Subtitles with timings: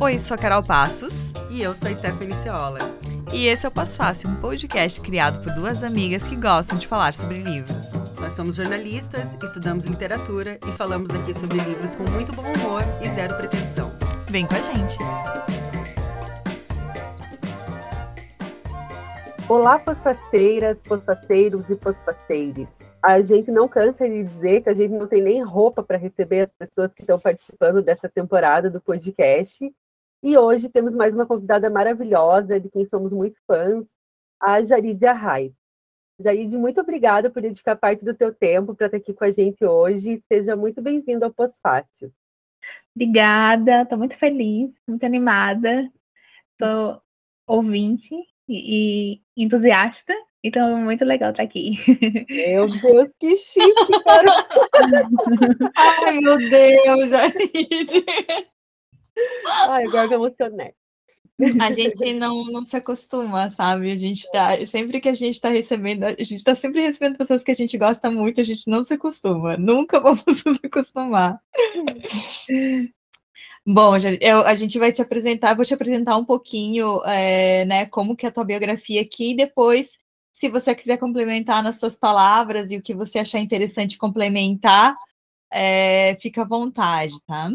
[0.00, 1.32] Oi, sou a Carol Passos.
[1.50, 2.78] E eu sou a Stephanie Ceola.
[3.32, 6.86] E esse é o Passo Fácil, um podcast criado por duas amigas que gostam de
[6.86, 7.92] falar sobre livros.
[8.20, 13.08] Nós somos jornalistas, estudamos literatura e falamos aqui sobre livros com muito bom humor e
[13.08, 13.92] zero pretensão.
[14.28, 14.98] Vem com a gente!
[19.48, 22.77] Olá, fosfaceiras, fosfaceiros e fosfaceires.
[23.02, 26.40] A gente não cansa de dizer que a gente não tem nem roupa para receber
[26.40, 29.72] as pessoas que estão participando dessa temporada do podcast.
[30.22, 33.86] E hoje temos mais uma convidada maravilhosa, de quem somos muito fãs,
[34.40, 35.52] a Jarid Arrai.
[36.20, 39.64] Jarid, muito obrigada por dedicar parte do teu tempo para estar aqui com a gente
[39.64, 40.20] hoje.
[40.26, 42.12] Seja muito bem-vindo ao Pós-Fácil.
[42.96, 45.88] Obrigada, estou muito feliz, muito animada.
[46.60, 47.00] Sou
[47.46, 48.12] ouvinte
[48.48, 51.78] e entusiasta, então é muito legal estar aqui.
[52.28, 54.46] Meu Deus, que chique, cara!
[55.76, 58.04] Ai, meu Deus, Jarid!
[59.68, 60.72] Ai, agora me emocionei.
[61.60, 63.92] A gente não, não se acostuma, sabe?
[63.92, 64.66] A gente tá.
[64.66, 67.78] Sempre que a gente tá recebendo, a gente tá sempre recebendo pessoas que a gente
[67.78, 69.56] gosta muito, a gente não se acostuma.
[69.56, 71.40] Nunca vamos se acostumar.
[73.64, 78.16] Bom, eu, a gente vai te apresentar, vou te apresentar um pouquinho, é, né, como
[78.16, 79.98] que é a tua biografia aqui, e depois,
[80.38, 84.94] se você quiser complementar nas suas palavras e o que você achar interessante complementar,
[85.50, 87.50] é, fica à vontade, tá?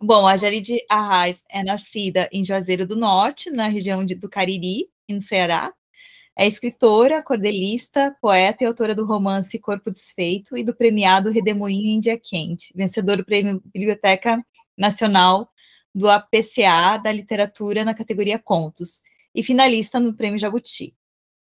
[0.00, 4.88] Bom, a Jarid Arraes é nascida em Juazeiro do Norte, na região de, do Cariri,
[5.10, 5.74] no Ceará.
[6.34, 12.00] É escritora, cordelista, poeta e autora do romance Corpo Desfeito e do premiado Redemoinho em
[12.00, 14.42] Dia Quente, vencedor do Prêmio Biblioteca
[14.74, 15.50] Nacional
[15.94, 19.02] do APCA da Literatura na categoria Contos
[19.34, 20.94] e finalista no Prêmio Jabuti.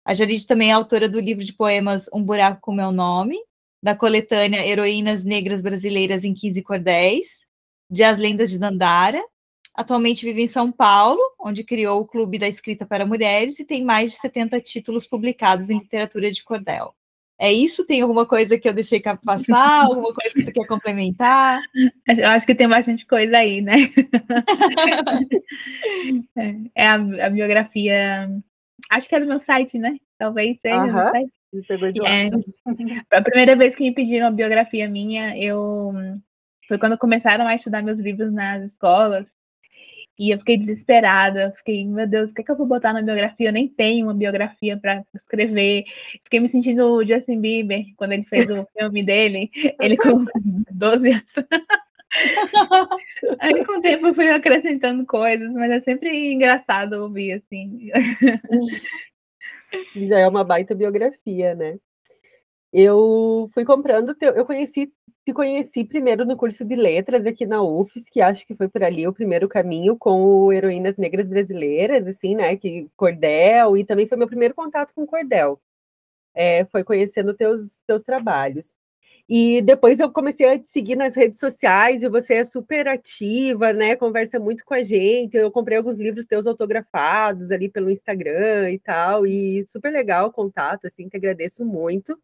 [0.03, 3.38] A Jarid também é autora do livro de poemas Um Buraco com Meu Nome,
[3.81, 7.45] da coletânea Heroínas Negras Brasileiras em 15 Cordéis,
[7.89, 9.22] de As Lendas de Dandara.
[9.75, 13.84] Atualmente vive em São Paulo, onde criou o Clube da Escrita para Mulheres e tem
[13.84, 16.94] mais de 70 títulos publicados em literatura de cordel.
[17.39, 17.83] É isso?
[17.83, 19.85] Tem alguma coisa que eu deixei passar?
[19.85, 21.59] alguma coisa que tu quer complementar?
[22.07, 23.91] Eu acho que tem bastante coisa aí, né?
[26.75, 28.29] é a, a, biografia.
[28.90, 29.97] Acho que é do meu site, né?
[30.18, 30.84] Talvez seja.
[30.84, 31.30] Uh -huh.
[32.06, 32.30] É,
[33.18, 35.94] a primeira vez que me pediram a biografia minha, eu
[36.68, 39.25] foi quando começaram a estudar meus livros nas escolas.
[40.18, 42.94] E eu fiquei desesperada, eu fiquei, meu Deus, o que, é que eu vou botar
[42.94, 43.50] na biografia?
[43.50, 45.84] Eu nem tenho uma biografia para escrever.
[46.24, 49.50] Fiquei me sentindo o Justin Bieber, quando ele fez o filme dele,
[49.81, 50.25] ele com
[50.72, 51.24] 12 anos.
[53.39, 57.89] Aí com o tempo eu fui acrescentando coisas, mas é sempre engraçado ouvir assim.
[59.95, 61.77] Já é uma baita biografia, né?
[62.73, 64.91] Eu fui comprando, eu conheci
[65.25, 68.83] te conheci primeiro no curso de letras aqui na UFES, que acho que foi por
[68.83, 74.07] ali o primeiro caminho com o Heroínas Negras Brasileiras, assim, né, que cordel, e também
[74.07, 75.61] foi meu primeiro contato com cordel.
[76.33, 78.73] É, foi conhecendo teus teus trabalhos.
[79.34, 83.72] E depois eu comecei a te seguir nas redes sociais e você é super ativa,
[83.72, 83.96] né?
[83.96, 85.38] Conversa muito com a gente.
[85.38, 90.34] Eu comprei alguns livros teus autografados ali pelo Instagram e tal, e super legal o
[90.34, 92.19] contato, assim, te agradeço muito.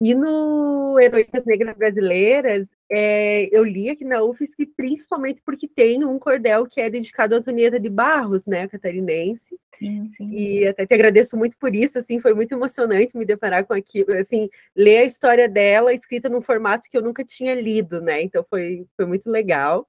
[0.00, 6.18] E no Heroínas Negras Brasileiras, é, eu li aqui na UFSC, principalmente porque tem um
[6.18, 9.58] cordel que é dedicado a Antonieta de Barros, né, catarinense.
[9.78, 10.30] Sim, sim.
[10.30, 14.12] E até te agradeço muito por isso, assim, foi muito emocionante me deparar com aquilo,
[14.12, 18.44] assim, ler a história dela escrita num formato que eu nunca tinha lido, né, então
[18.48, 19.88] foi, foi muito legal.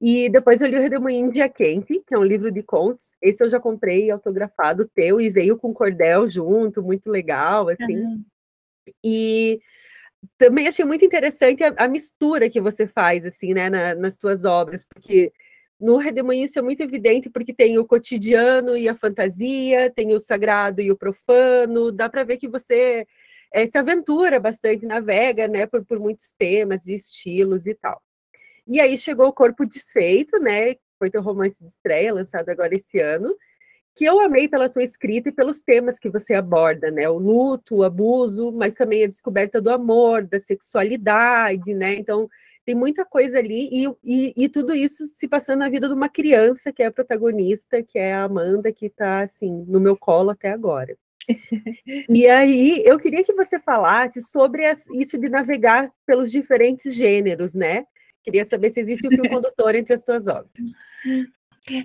[0.00, 3.14] E depois eu li o Redemoinho Dia Quente, que é um livro de contos.
[3.22, 7.96] Esse eu já comprei autografado teu e veio com cordel junto, muito legal, assim.
[7.96, 8.24] Uhum.
[9.02, 9.60] E
[10.36, 14.44] também achei muito interessante a, a mistura que você faz, assim, né, na, nas tuas
[14.44, 15.32] obras, porque
[15.80, 20.20] no Redemoinho isso é muito evidente, porque tem o cotidiano e a fantasia, tem o
[20.20, 23.06] sagrado e o profano, dá para ver que você
[23.52, 28.02] é, se aventura bastante, navega, né, por, por muitos temas e estilos e tal.
[28.66, 32.98] E aí chegou o Corpo Desfeito, né, foi teu romance de estreia, lançado agora esse
[33.00, 33.34] ano,
[33.98, 37.08] que eu amei pela tua escrita e pelos temas que você aborda, né?
[37.08, 41.94] O luto, o abuso, mas também a descoberta do amor, da sexualidade, né?
[41.96, 42.30] Então,
[42.64, 46.08] tem muita coisa ali e, e, e, tudo isso se passando na vida de uma
[46.08, 50.30] criança que é a protagonista, que é a Amanda, que está assim no meu colo
[50.30, 50.96] até agora.
[52.08, 54.62] e aí eu queria que você falasse sobre
[54.92, 57.84] isso de navegar pelos diferentes gêneros, né?
[58.22, 60.52] Queria saber se existe um fio condutor entre as tuas obras.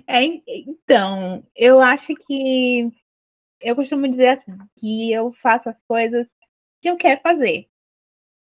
[0.06, 2.90] É, então, eu acho que
[3.60, 6.26] eu costumo dizer assim, que eu faço as coisas
[6.82, 7.68] que eu quero fazer.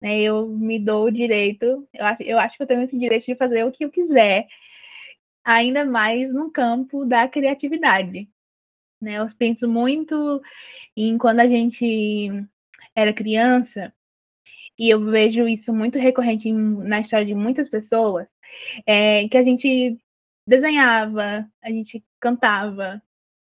[0.01, 0.21] Né?
[0.21, 3.35] Eu me dou o direito, eu acho, eu acho que eu tenho esse direito de
[3.35, 4.47] fazer o que eu quiser,
[5.43, 8.29] ainda mais no campo da criatividade.
[9.01, 9.19] Né?
[9.19, 10.41] Eu penso muito
[10.95, 12.29] em quando a gente
[12.95, 13.93] era criança,
[14.77, 18.27] e eu vejo isso muito recorrente na história de muitas pessoas,
[18.85, 19.97] é, que a gente
[20.45, 23.01] desenhava, a gente cantava,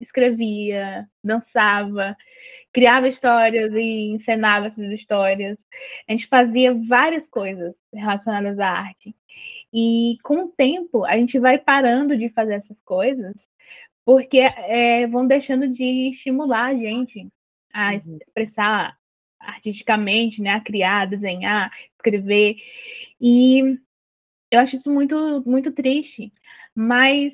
[0.00, 2.16] escrevia, dançava,
[2.72, 5.58] criava histórias e encenava essas histórias.
[6.08, 9.14] A gente fazia várias coisas relacionadas à arte.
[9.72, 13.34] E com o tempo, a gente vai parando de fazer essas coisas,
[14.04, 17.28] porque é, vão deixando de estimular a gente
[17.72, 18.18] a uhum.
[18.20, 18.96] expressar
[19.38, 22.56] artisticamente, né, a criar, desenhar, escrever.
[23.20, 23.78] E
[24.50, 26.32] eu acho isso muito, muito triste.
[26.74, 27.32] Mas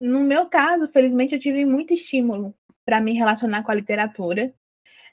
[0.00, 4.52] no meu caso, felizmente, eu tive muito estímulo para me relacionar com a literatura.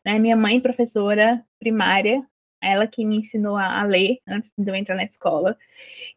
[0.06, 0.20] Né?
[0.20, 2.22] Minha mãe, professora primária,
[2.62, 5.58] ela que me ensinou a, ler antes de eu entrar na escola.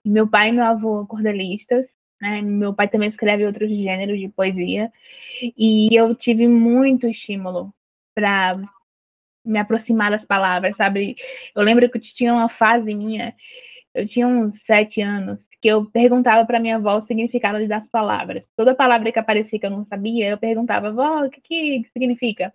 [0.05, 1.87] E meu pai e meu avô cordelistas.
[2.21, 2.43] Né?
[2.43, 4.93] Meu pai também escreve outros gêneros de poesia.
[5.57, 7.73] E eu tive muito estímulo
[8.15, 8.57] para
[9.45, 11.17] me aproximar das palavras, sabe?
[11.55, 13.33] Eu lembro que tinha uma fase minha,
[13.95, 18.45] eu tinha uns sete anos, que eu perguntava para minha avó o significado das palavras.
[18.57, 22.53] Toda palavra que aparecia que eu não sabia, eu perguntava, avó, o que, que significa?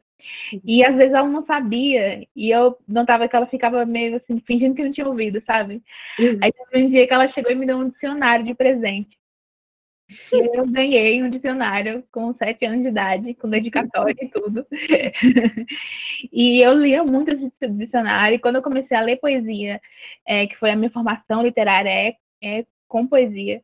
[0.64, 4.76] E às vezes ela não sabia, e eu notava que ela ficava meio assim, fingindo
[4.76, 5.82] que não tinha ouvido, sabe?
[6.20, 6.38] Uhum.
[6.42, 9.18] Aí teve um dia que ela chegou e me deu um dicionário de presente.
[10.34, 14.66] E eu ganhei um dicionário com sete anos de idade, com dedicatória e tudo.
[16.32, 19.80] e eu lia muito esse dicionário, e quando eu comecei a ler poesia,
[20.28, 23.62] é, que foi a minha formação literária, é, é com poesia,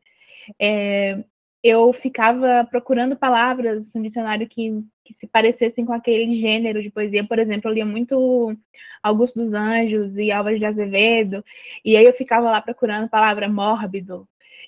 [0.58, 1.22] é,
[1.62, 7.22] eu ficava procurando palavras no dicionário que, que, se parecessem com aquele gênero de poesia.
[7.24, 8.56] Por exemplo, eu lia muito
[9.02, 11.44] Augusto dos Anjos e Álvares de Azevedo,
[11.84, 14.26] e aí eu ficava lá procurando palavra mórbido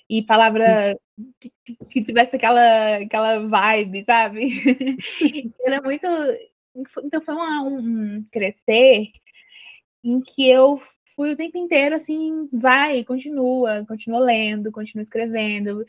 [0.09, 0.97] e palavra
[1.39, 1.51] que,
[1.89, 4.51] que tivesse aquela, aquela vibe, sabe?
[5.65, 6.05] Era muito.
[7.03, 9.11] Então foi um crescer
[10.03, 10.81] em que eu
[11.21, 15.85] fui o tempo inteiro assim, vai, continua, continua lendo, continua escrevendo.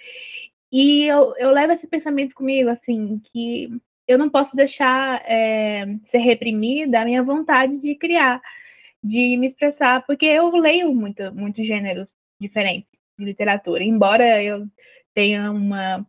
[0.70, 3.70] E eu, eu levo esse pensamento comigo, assim, que
[4.06, 8.43] eu não posso deixar é, ser reprimida a minha vontade de criar,
[9.02, 14.67] de me expressar, porque eu leio muito, muitos gêneros diferentes de literatura, embora eu
[15.14, 16.06] tenha uma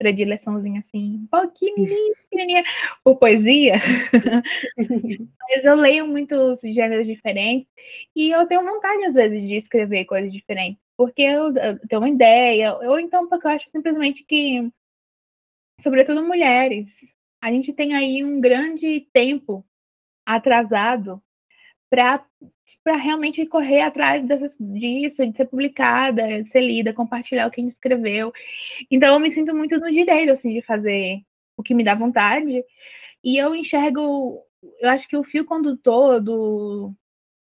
[0.00, 1.86] predileçãozinha assim, pouquinho
[2.22, 2.64] pequenininha
[3.04, 3.74] por poesia.
[5.38, 7.68] Mas eu leio muitos gêneros diferentes
[8.16, 12.08] e eu tenho vontade, às vezes, de escrever coisas diferentes, porque eu, eu tenho uma
[12.08, 14.72] ideia, ou então porque eu acho simplesmente que,
[15.82, 16.86] sobretudo mulheres,
[17.42, 19.62] a gente tem aí um grande tempo
[20.24, 21.22] atrasado
[21.90, 22.24] para
[22.82, 27.64] para realmente correr atrás dessas, disso, de ser publicada, ser lida, compartilhar o que a
[27.64, 28.32] gente escreveu.
[28.90, 31.20] Então eu me sinto muito no direito assim de fazer
[31.56, 32.64] o que me dá vontade.
[33.24, 34.42] E eu enxergo,
[34.80, 36.94] eu acho que o fio condutor do,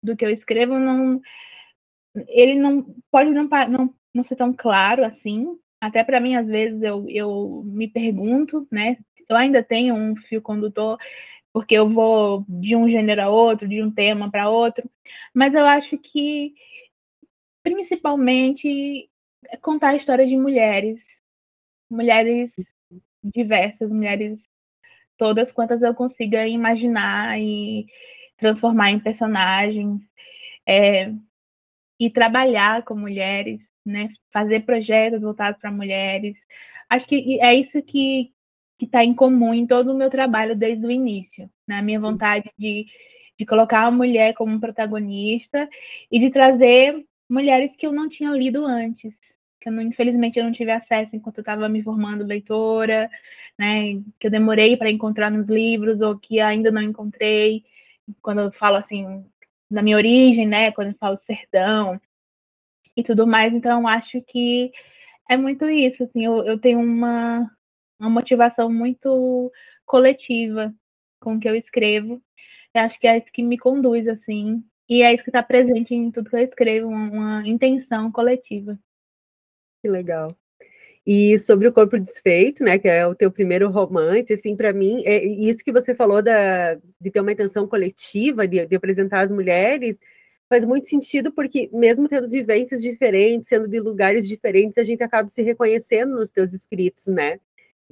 [0.03, 1.21] do que eu escrevo não
[2.29, 5.59] ele não pode não, não, não ser tão claro assim.
[5.81, 8.97] Até para mim, às vezes, eu, eu me pergunto, né?
[9.29, 10.99] Eu ainda tenho um fio condutor
[11.55, 14.91] porque eu vou de um gênero a outro, de um tema para outro,
[15.33, 16.55] mas eu acho que
[17.63, 19.09] principalmente
[19.49, 21.01] é contar a história de mulheres,
[21.91, 22.51] mulheres
[23.23, 24.39] diversas, mulheres
[25.17, 27.87] todas quantas eu consiga imaginar e
[28.37, 30.03] transformar em personagens,
[30.67, 31.13] é,
[31.99, 34.11] e trabalhar com mulheres, né?
[34.33, 36.37] Fazer projetos voltados para mulheres.
[36.91, 38.33] Acho que é isso que,
[38.79, 41.83] que está em comum em todo o meu trabalho desde o início, na né?
[41.83, 42.87] minha vontade de,
[43.39, 45.69] de colocar a mulher como protagonista
[46.11, 49.15] e de trazer mulheres que eu não tinha lido antes,
[49.61, 53.09] que eu não, infelizmente eu não tive acesso enquanto eu estava me formando leitora,
[53.59, 57.65] né, que eu demorei para encontrar nos livros ou que ainda não encontrei,
[58.21, 59.25] quando eu falo assim
[59.71, 62.01] da minha origem, né, quando eu falo sertão
[62.97, 64.73] e tudo mais, então acho que
[65.29, 67.51] é muito isso, assim, eu, eu tenho uma
[67.99, 69.51] uma motivação muito
[69.85, 70.75] coletiva
[71.21, 72.23] com o que eu escrevo.
[72.75, 75.95] Eu acho que é isso que me conduz, assim, e é isso que está presente
[75.95, 78.79] em tudo que eu escrevo, uma, intenção coletiva.
[79.83, 80.37] Que legal.
[81.07, 85.03] E sobre o corpo desfeito, né, que é o teu primeiro romance, assim, para mim,
[85.05, 89.31] é isso que você falou da, de ter uma intenção coletiva, de, de, apresentar as
[89.31, 89.99] mulheres,
[90.49, 95.29] faz muito sentido, porque mesmo tendo vivências diferentes, sendo de lugares diferentes, a gente acaba
[95.29, 97.39] se reconhecendo nos teus escritos, né?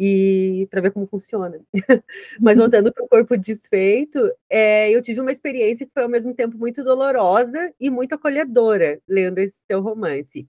[0.04, 1.60] E para ver como funciona.
[2.40, 2.62] Mas uhum.
[2.64, 4.18] voltando para o corpo desfeito,
[4.50, 9.00] é, eu tive uma experiência que foi ao mesmo tempo muito dolorosa e muito acolhedora
[9.06, 10.44] lendo esse teu romance.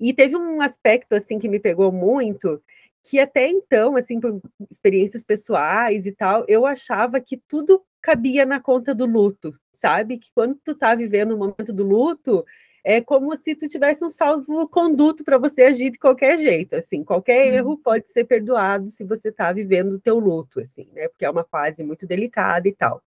[0.00, 2.62] E teve um aspecto assim que me pegou muito,
[3.04, 8.58] que até então, assim, por experiências pessoais e tal, eu achava que tudo cabia na
[8.58, 10.16] conta do luto, sabe?
[10.16, 12.42] Que quando tu tá vivendo o momento do luto,
[12.84, 17.48] é como se tu tivesse um salvo-conduto para você agir de qualquer jeito, assim, qualquer
[17.48, 17.58] uhum.
[17.58, 21.30] erro pode ser perdoado se você está vivendo o teu luto, assim, né, porque é
[21.30, 23.02] uma fase muito delicada e tal.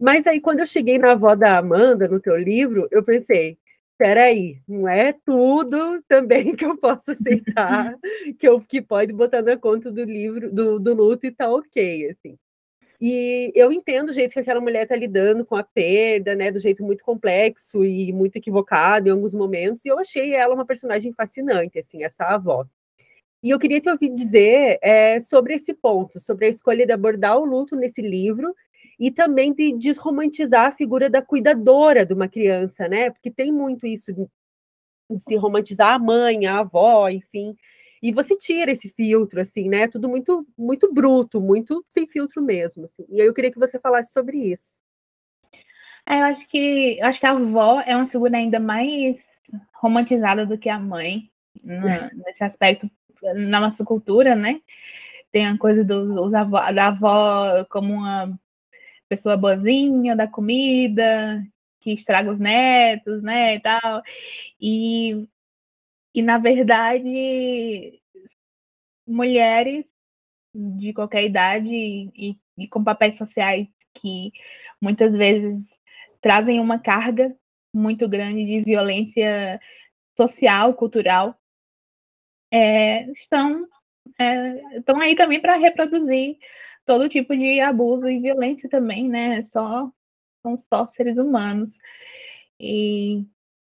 [0.00, 3.58] Mas aí, quando eu cheguei na avó da Amanda, no teu livro, eu pensei,
[3.98, 7.96] peraí, não é tudo também que eu posso aceitar,
[8.38, 12.10] que eu que pode botar na conta do livro, do, do luto e tá ok,
[12.10, 12.38] assim.
[13.00, 16.58] E eu entendo o jeito que aquela mulher está lidando com a perda, né, do
[16.58, 21.12] jeito muito complexo e muito equivocado em alguns momentos, e eu achei ela uma personagem
[21.12, 22.66] fascinante, assim, essa avó.
[23.40, 27.38] E eu queria te ouvir dizer é, sobre esse ponto, sobre a escolha de abordar
[27.38, 28.52] o luto nesse livro
[28.98, 33.10] e também de desromantizar a figura da cuidadora de uma criança, né?
[33.10, 34.26] Porque tem muito isso de,
[35.08, 37.54] de se romantizar a mãe, a avó, enfim
[38.02, 39.88] e você tira esse filtro, assim, né?
[39.88, 42.84] Tudo muito, muito bruto, muito sem filtro mesmo.
[42.84, 43.04] Assim.
[43.08, 44.80] E aí eu queria que você falasse sobre isso.
[46.06, 49.16] É, eu acho que acho que a avó é uma figura ainda mais
[49.74, 51.30] romantizada do que a mãe
[51.62, 52.90] nesse aspecto
[53.34, 54.60] na nossa cultura, né?
[55.30, 58.38] Tem a coisa dos avó, da avó como uma
[59.08, 61.42] pessoa boazinha da comida
[61.80, 64.02] que estraga os netos, né, e tal.
[64.60, 65.26] E
[66.18, 68.02] e, na verdade,
[69.06, 69.84] mulheres
[70.52, 74.32] de qualquer idade e, e com papéis sociais que
[74.82, 75.64] muitas vezes
[76.20, 77.32] trazem uma carga
[77.72, 79.60] muito grande de violência
[80.16, 81.38] social, cultural,
[82.50, 83.68] é, estão,
[84.18, 86.36] é, estão aí também para reproduzir
[86.84, 89.44] todo tipo de abuso e violência também, né?
[89.52, 89.88] Só,
[90.42, 91.70] são só seres humanos.
[92.58, 93.24] E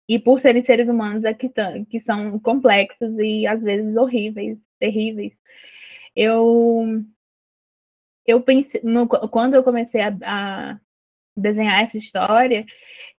[0.10, 1.51] e por serem seres humanos é que,
[1.88, 5.34] que são complexos e às vezes horríveis, terríveis.
[6.16, 7.06] Eu
[8.25, 10.80] eu pensei no, quando eu comecei a, a,
[11.38, 12.66] desenhar essa história,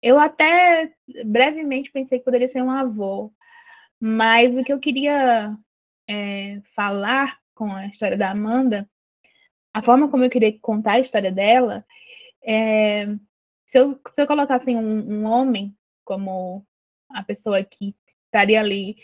[0.03, 0.93] eu até
[1.25, 3.33] brevemente pensei que poderia ser um avô,
[4.01, 5.57] mas o que eu queria
[6.09, 8.89] é, falar com a história da Amanda,
[9.73, 11.85] a forma como eu queria contar a história dela,
[12.43, 13.07] é,
[13.67, 16.67] se, eu, se eu colocasse um, um homem como
[17.11, 17.95] a pessoa que
[18.27, 18.97] estaria ali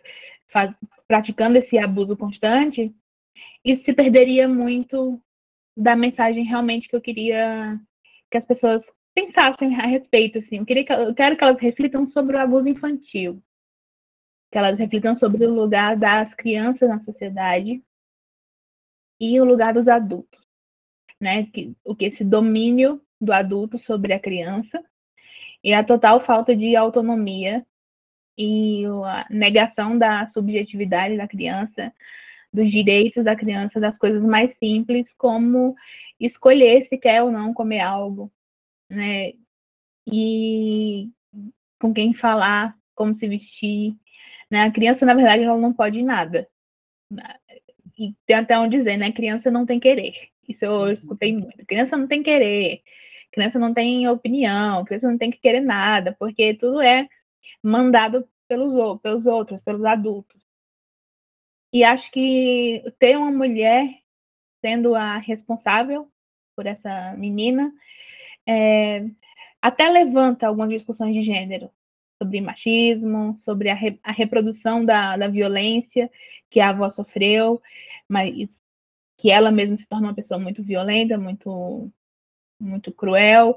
[0.48, 0.74] faz,
[1.06, 2.94] praticando esse abuso constante,
[3.64, 5.20] isso se perderia muito
[5.76, 7.78] da mensagem realmente que eu queria
[8.30, 8.82] que as pessoas
[9.14, 10.38] pensassem a respeito.
[10.38, 10.58] Assim.
[10.58, 13.42] Eu, queria que, eu quero que elas reflitam sobre o abuso infantil,
[14.50, 17.82] que elas reflitam sobre o lugar das crianças na sociedade
[19.20, 20.40] e o lugar dos adultos,
[21.20, 21.46] né?
[21.46, 24.84] Que, o que esse domínio do adulto sobre a criança
[25.64, 27.66] e a total falta de autonomia
[28.38, 31.92] e a negação da subjetividade da criança,
[32.52, 35.74] dos direitos da criança, das coisas mais simples, como
[36.20, 38.30] escolher se quer ou não comer algo,
[38.90, 39.32] né?
[40.06, 41.10] E
[41.80, 43.94] com quem falar, como se vestir.
[44.50, 44.62] Né?
[44.62, 46.48] A criança, na verdade, ela não pode nada.
[47.98, 49.12] E tem até onde dizer, né?
[49.12, 50.14] Criança não tem querer.
[50.48, 50.92] Isso eu uhum.
[50.92, 51.64] escutei muito.
[51.66, 52.82] Criança não tem querer.
[53.32, 54.84] Criança não tem opinião.
[54.84, 57.08] Criança não tem que querer nada, porque tudo é
[57.62, 60.40] mandado pelos, pelos outros, pelos adultos.
[61.72, 64.00] E acho que ter uma mulher
[64.60, 66.10] sendo a responsável
[66.54, 67.72] por essa menina
[68.46, 69.04] é,
[69.60, 71.70] até levanta algumas discussões de gênero
[72.22, 76.10] sobre machismo, sobre a, re, a reprodução da, da violência
[76.50, 77.60] que a avó sofreu,
[78.08, 78.48] mas
[79.18, 81.90] que ela mesma se torna uma pessoa muito violenta, muito
[82.58, 83.54] muito cruel,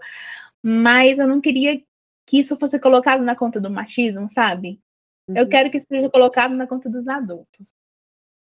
[0.62, 1.81] mas eu não queria
[2.29, 4.79] que isso fosse colocado na conta do machismo, sabe?
[5.27, 5.36] Uhum.
[5.36, 7.67] Eu quero que isso seja colocado na conta dos adultos.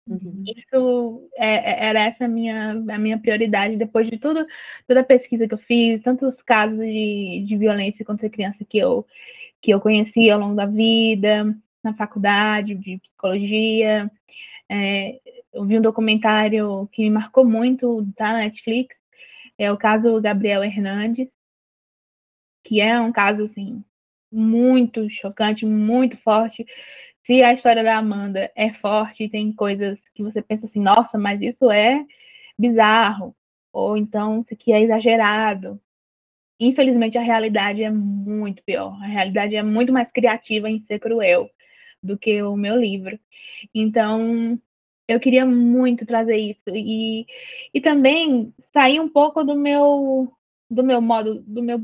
[0.09, 0.45] Uhum.
[0.47, 4.47] Isso é, é, era essa a minha, a minha prioridade depois de tudo,
[4.89, 9.07] toda a pesquisa que eu fiz, tantos casos de, de violência contra criança que eu,
[9.61, 11.55] que eu conheci ao longo da vida,
[11.85, 14.11] na faculdade de psicologia.
[14.71, 15.21] É,
[15.53, 18.97] eu vi um documentário que me marcou muito da Netflix,
[19.59, 21.29] é o caso Gabriel Hernandes,
[22.67, 23.83] que é um caso assim
[24.31, 26.67] muito chocante, muito forte.
[27.25, 31.41] Se a história da Amanda é forte, tem coisas que você pensa assim, nossa, mas
[31.41, 32.05] isso é
[32.59, 33.35] bizarro,
[33.73, 35.81] ou então isso aqui é exagerado.
[36.59, 38.95] Infelizmente, a realidade é muito pior.
[39.03, 41.51] A realidade é muito mais criativa em ser cruel
[42.03, 43.19] do que o meu livro.
[43.75, 44.59] Então,
[45.09, 47.27] eu queria muito trazer isso e,
[47.75, 50.33] e também sair um pouco do meu
[50.71, 51.81] do meu modo, do meu,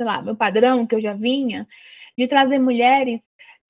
[0.00, 1.68] sei lá, meu padrão que eu já vinha,
[2.16, 3.20] de trazer mulheres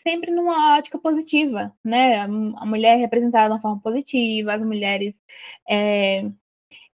[0.01, 2.21] sempre numa ótica positiva, né?
[2.21, 2.29] A
[2.67, 5.13] mulher representada de uma forma positiva, as mulheres
[5.69, 6.31] é,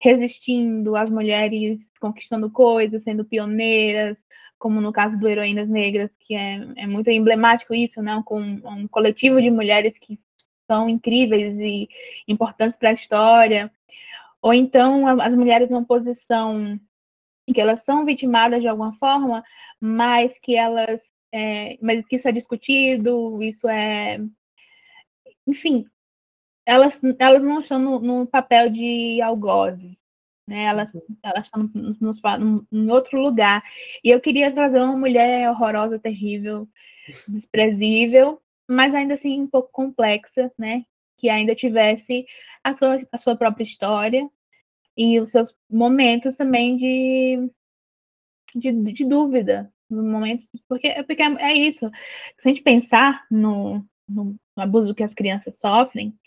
[0.01, 4.17] resistindo, as mulheres conquistando coisas, sendo pioneiras,
[4.57, 8.21] como no caso do Heroínas Negras, que é, é muito emblemático isso, né?
[8.25, 10.17] Com um coletivo de mulheres que
[10.65, 11.89] são incríveis e
[12.25, 13.69] importantes para a história.
[14.41, 16.79] Ou então as mulheres numa posição
[17.53, 19.43] que elas são vitimadas de alguma forma,
[19.79, 20.99] mas que elas,
[21.31, 24.19] é, mas que isso é discutido, isso é,
[25.47, 25.85] enfim,
[26.65, 29.95] elas, elas não estão no, no papel de algozes,
[30.47, 30.65] né?
[30.65, 30.91] Elas,
[31.23, 31.69] elas estão
[32.39, 33.63] no, em outro lugar.
[34.03, 36.67] E eu queria trazer uma mulher horrorosa, terrível,
[37.27, 40.83] desprezível, mas ainda assim um pouco complexa, né?
[41.17, 42.25] Que ainda tivesse
[42.63, 44.27] a sua, a sua própria história,
[44.97, 47.51] e os seus momentos também de,
[48.55, 51.89] de, de dúvida, momentos, porque, porque é isso,
[52.39, 56.17] se a gente pensar no, no abuso que as crianças sofrem,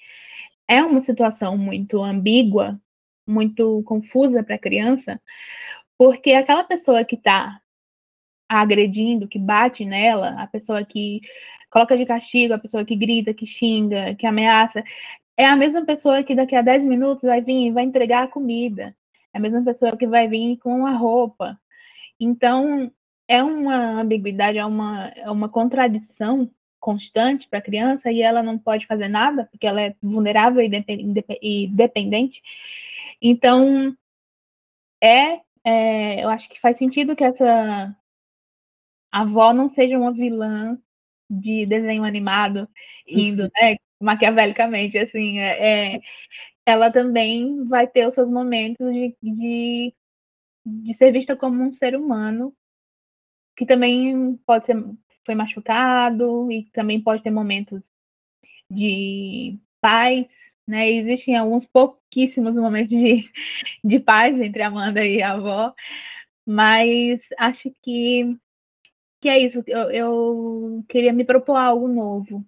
[0.69, 2.81] é uma situação muito ambígua,
[3.27, 5.21] muito confusa para a criança,
[5.97, 7.61] porque aquela pessoa que está
[8.49, 11.21] agredindo, que bate nela, a pessoa que
[11.71, 14.83] coloca de castigo, a pessoa que grita, que xinga, que ameaça,
[15.38, 18.28] é a mesma pessoa que daqui a 10 minutos vai vir e vai entregar a
[18.28, 18.95] comida.
[19.33, 21.57] É a mesma pessoa que vai vir com a roupa.
[22.18, 22.90] Então,
[23.28, 28.59] é uma ambiguidade, é uma, é uma contradição constante para a criança e ela não
[28.59, 32.42] pode fazer nada, porque ela é vulnerável e dependente.
[33.23, 33.97] Então,
[35.00, 37.97] é, é, eu acho que faz sentido que essa
[39.12, 40.76] avó não seja uma vilã
[41.30, 42.68] de desenho animado,
[43.07, 43.50] rindo, uhum.
[43.54, 43.76] né?
[44.00, 46.00] Maquiavelicamente, assim, é, é,
[46.67, 49.95] ela também vai ter os seus momentos de, de,
[50.67, 52.55] de ser vista como um ser humano,
[53.57, 54.76] que também pode ser
[55.28, 57.83] foi machucado e também pode ter momentos
[58.71, 60.26] de paz,
[60.67, 60.91] né?
[60.91, 63.30] Existem alguns pouquíssimos momentos de,
[63.84, 65.75] de paz entre a Amanda e a avó,
[66.47, 68.37] mas acho que,
[69.21, 69.63] que é isso.
[69.67, 72.45] Eu, eu queria me propor algo novo,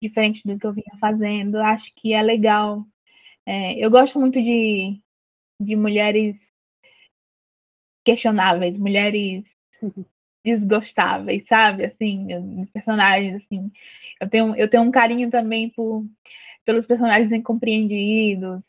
[0.00, 1.56] diferente do que eu vinha fazendo.
[1.58, 2.84] Acho que é legal.
[3.46, 5.00] É, eu gosto muito de,
[5.60, 6.36] de mulheres
[8.04, 9.44] questionáveis, mulheres
[10.44, 11.86] desgostáveis, sabe?
[11.86, 13.70] Assim, personagens assim.
[14.20, 16.04] Eu tenho eu tenho um carinho também por
[16.64, 18.60] pelos personagens incompreendidos,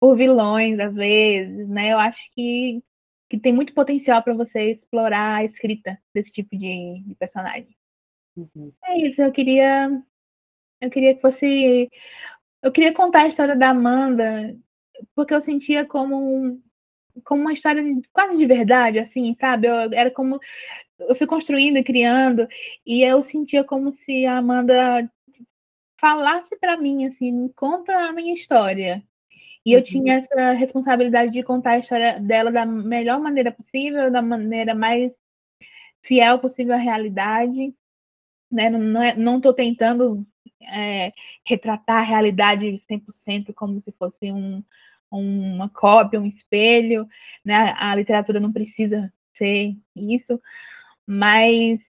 [0.00, 1.92] por vilões às vezes, né?
[1.92, 2.82] Eu acho que
[3.30, 7.74] que tem muito potencial para você explorar a escrita desse tipo de, de personagem.
[8.36, 8.70] Uhum.
[8.84, 10.02] É isso, eu queria
[10.82, 11.88] eu queria que fosse.
[12.62, 14.54] Eu queria contar a história da Amanda,
[15.14, 16.62] porque eu sentia como, um,
[17.24, 19.68] como uma história quase de verdade, assim, sabe?
[19.68, 20.40] Eu, era como.
[20.98, 22.46] Eu fui construindo e criando,
[22.86, 25.10] e eu sentia como se a Amanda
[26.00, 29.02] falasse para mim, assim, conta a minha história.
[29.64, 29.84] E eu uhum.
[29.84, 35.12] tinha essa responsabilidade de contar a história dela da melhor maneira possível, da maneira mais
[36.02, 37.74] fiel possível à realidade.
[38.50, 38.68] Né?
[38.70, 40.26] Não estou é, tentando
[40.62, 41.12] é,
[41.46, 44.62] retratar a realidade 100% como se fosse um,
[45.10, 47.06] uma cópia, um espelho,
[47.44, 47.74] né?
[47.78, 50.40] A literatura não precisa ser isso,
[51.06, 51.80] mas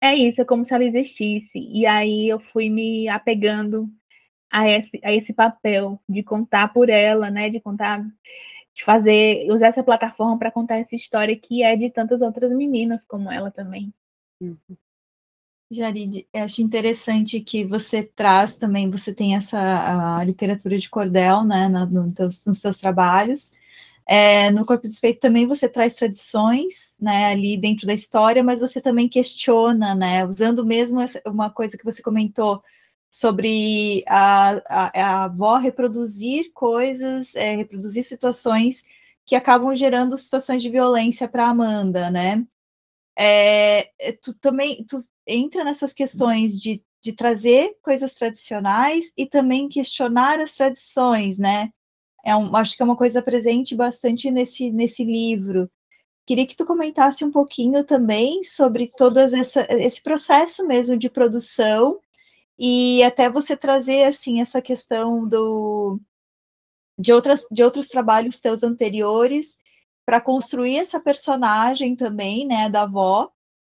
[0.00, 1.58] é isso, é como se ela existisse.
[1.58, 3.88] E aí eu fui me apegando
[4.50, 7.50] a esse, a esse papel de contar por ela, né?
[7.50, 8.02] De contar,
[8.74, 13.04] de fazer, usar essa plataforma para contar essa história que é de tantas outras meninas
[13.06, 13.92] como ela também.
[14.40, 14.58] Uhum.
[15.72, 21.68] Jarid, acho interessante que você traz também, você tem essa a literatura de cordel, né,
[21.68, 23.52] no teus, nos seus trabalhos.
[24.06, 28.80] É, no Corpo Desfeito também você traz tradições, né, ali dentro da história, mas você
[28.80, 32.62] também questiona, né, usando mesmo essa, uma coisa que você comentou
[33.10, 38.84] sobre a, a, a avó reproduzir coisas, é, reproduzir situações
[39.26, 42.44] que acabam gerando situações de violência para Amanda, né?
[43.16, 50.40] É, tu também tu entra nessas questões de, de trazer coisas tradicionais e também questionar
[50.40, 51.70] as tradições, né?
[52.24, 55.70] É um, acho que é uma coisa presente bastante nesse, nesse livro.
[56.26, 61.98] Queria que tu comentasse um pouquinho também sobre todo essa, esse processo mesmo de produção
[62.58, 65.98] e até você trazer assim essa questão do
[66.98, 69.56] de outras de outros trabalhos teus anteriores
[70.04, 73.30] para construir essa personagem também, né, da avó,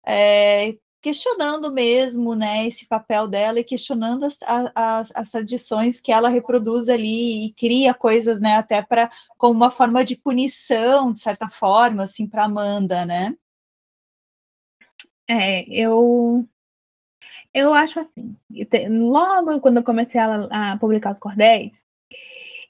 [0.06, 4.38] é, questionando mesmo, né, esse papel dela e questionando as,
[4.76, 9.72] as, as tradições que ela reproduz ali e cria coisas, né, até para como uma
[9.72, 13.36] forma de punição, de certa forma, assim, para Amanda, né?
[15.28, 16.48] É, eu
[17.54, 18.36] eu acho assim.
[18.90, 21.72] Logo quando eu comecei a, a publicar os cordéis,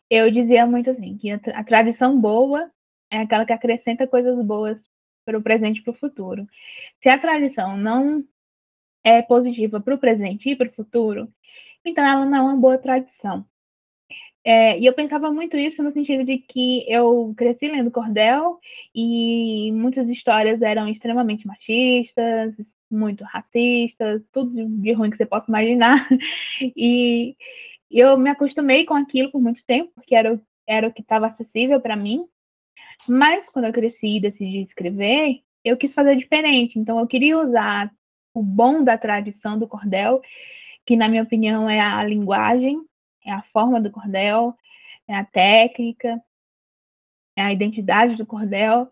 [0.10, 2.72] eu dizia muito assim que a, a tradição boa
[3.12, 4.91] é aquela que acrescenta coisas boas
[5.26, 6.48] para o presente e para o futuro.
[7.02, 8.24] Se a tradição não
[9.04, 11.28] é positiva para o presente e para o futuro,
[11.86, 13.46] então ela não é uma boa tradição.
[14.44, 18.60] É, e eu pensava muito isso no sentido de que eu cresci lendo cordel
[18.94, 22.56] e muitas histórias eram extremamente machistas,
[22.90, 26.08] muito racistas, tudo de ruim que você possa imaginar.
[26.76, 27.36] E
[27.90, 31.80] eu me acostumei com aquilo por muito tempo, porque era, era o que estava acessível
[31.82, 32.26] para mim.
[33.08, 36.80] Mas quando eu cresci e decidi escrever, eu quis fazer diferente.
[36.80, 37.92] Então eu queria usar
[38.34, 40.22] o bom da tradição do cordel,
[40.86, 42.82] que na minha opinião é a linguagem,
[43.26, 44.56] é a forma do cordel,
[45.08, 46.22] é a técnica,
[47.36, 48.90] é a identidade do cordel,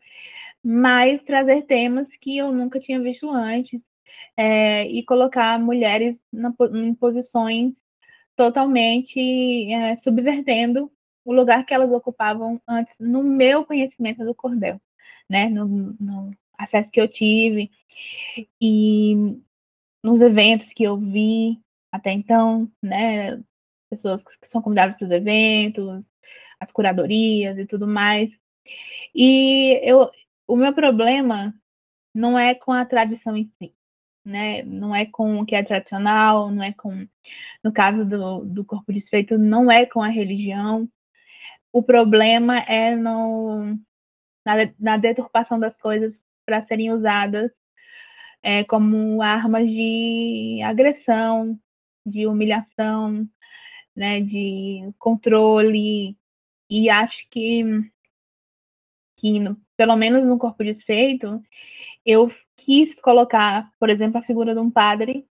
[0.63, 3.81] mas trazer temas que eu nunca tinha visto antes
[4.35, 7.73] é, e colocar mulheres na, em posições
[8.35, 9.19] totalmente
[9.73, 10.91] é, subvertendo
[11.29, 14.81] o lugar que elas ocupavam antes no meu conhecimento do cordel,
[15.29, 15.67] né, no,
[15.99, 17.69] no acesso que eu tive
[18.59, 19.37] e
[20.03, 21.61] nos eventos que eu vi
[21.91, 23.39] até então, né,
[23.91, 26.03] pessoas que são convidadas para os eventos,
[26.59, 28.31] as curadorias e tudo mais.
[29.13, 30.09] E eu,
[30.47, 31.53] o meu problema
[32.11, 33.71] não é com a tradição em si,
[34.25, 34.63] né?
[34.63, 37.07] Não é com o que é tradicional, não é com,
[37.63, 40.89] no caso do, do corpo desfeito, não é com a religião,
[41.71, 43.77] o problema é no,
[44.45, 46.13] na, na deturpação das coisas
[46.45, 47.51] para serem usadas
[48.41, 51.59] é, como armas de agressão,
[52.05, 53.27] de humilhação,
[53.95, 56.17] né, de controle.
[56.69, 57.63] E acho que,
[59.17, 59.39] que
[59.75, 61.41] pelo menos no corpo desfeito,
[62.05, 65.27] eu quis colocar, por exemplo, a figura de um padre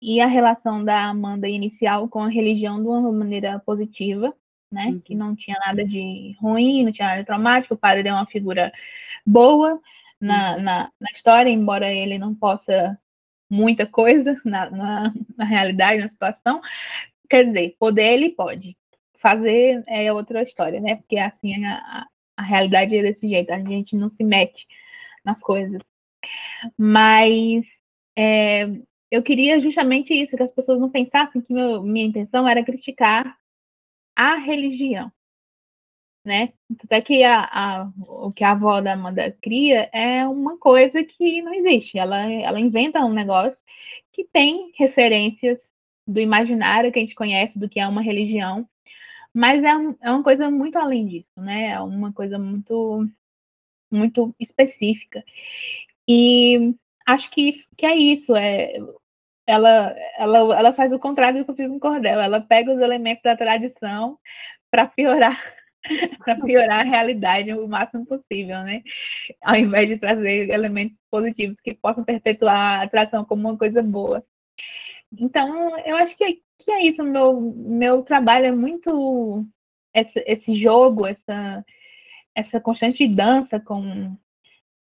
[0.00, 4.34] e a relação da Amanda inicial com a religião de uma maneira positiva,
[4.70, 4.86] né?
[4.86, 5.00] Uhum.
[5.00, 7.74] Que não tinha nada de ruim, não tinha nada de traumático.
[7.74, 8.72] O padre é uma figura
[9.26, 9.80] boa
[10.20, 10.62] na, uhum.
[10.62, 12.98] na, na história, embora ele não possa
[13.50, 16.60] muita coisa na, na, na, realidade, na situação.
[17.28, 18.76] Quer dizer, poder ele pode.
[19.20, 20.96] Fazer é outra história, né?
[20.96, 24.66] Porque assim a, a realidade é desse jeito, a gente não se mete
[25.24, 25.82] nas coisas.
[26.76, 27.64] Mas
[28.16, 28.68] é,
[29.10, 33.36] eu queria justamente isso, que as pessoas não pensassem que meu, minha intenção era criticar
[34.18, 35.12] a religião,
[36.24, 36.52] né?
[36.84, 41.40] Até que a, a, o que a avó da Amanda cria é uma coisa que
[41.40, 41.98] não existe.
[41.98, 43.56] Ela, ela inventa um negócio
[44.12, 45.60] que tem referências
[46.04, 48.68] do imaginário que a gente conhece do que é uma religião,
[49.32, 49.68] mas é,
[50.02, 51.70] é uma coisa muito além disso, né?
[51.70, 53.08] É uma coisa muito
[53.90, 55.24] muito específica.
[56.08, 56.74] E
[57.06, 58.78] acho que, que é isso, é
[59.48, 62.20] ela, ela, ela faz o contrário do que eu fiz no cordel.
[62.20, 64.18] Ela pega os elementos da tradição
[64.70, 65.42] para piorar
[66.18, 68.82] para piorar a realidade o máximo possível, né?
[69.42, 74.22] Ao invés de trazer elementos positivos que possam perpetuar a tradição como uma coisa boa.
[75.18, 77.02] Então, eu acho que, que é isso.
[77.02, 79.46] Meu, meu trabalho é muito
[79.94, 81.64] esse, esse jogo, essa,
[82.34, 84.14] essa constante dança com,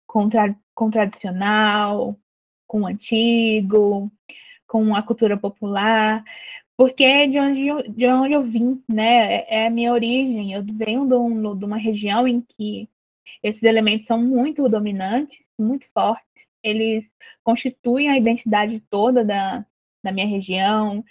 [0.07, 2.17] com, tra, com tradicional,
[2.69, 4.13] com antigo,
[4.73, 6.25] com a cultura popular,
[6.79, 9.45] porque é de onde eu, de onde eu vim, né?
[9.47, 10.55] É, a minha origem.
[10.55, 12.89] Eu venho de, um, de uma região em que
[13.43, 16.25] esses elementos são muito dominantes, muito fortes.
[16.63, 17.05] Eles
[17.45, 19.63] constituem a identidade toda da,
[20.03, 21.05] da minha região,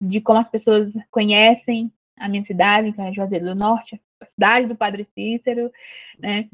[0.00, 4.76] de como as pessoas conhecem a minha cidade, que é Juazeiro do Norte, cidade do
[4.76, 5.70] Padre Cícero,
[6.18, 6.48] né?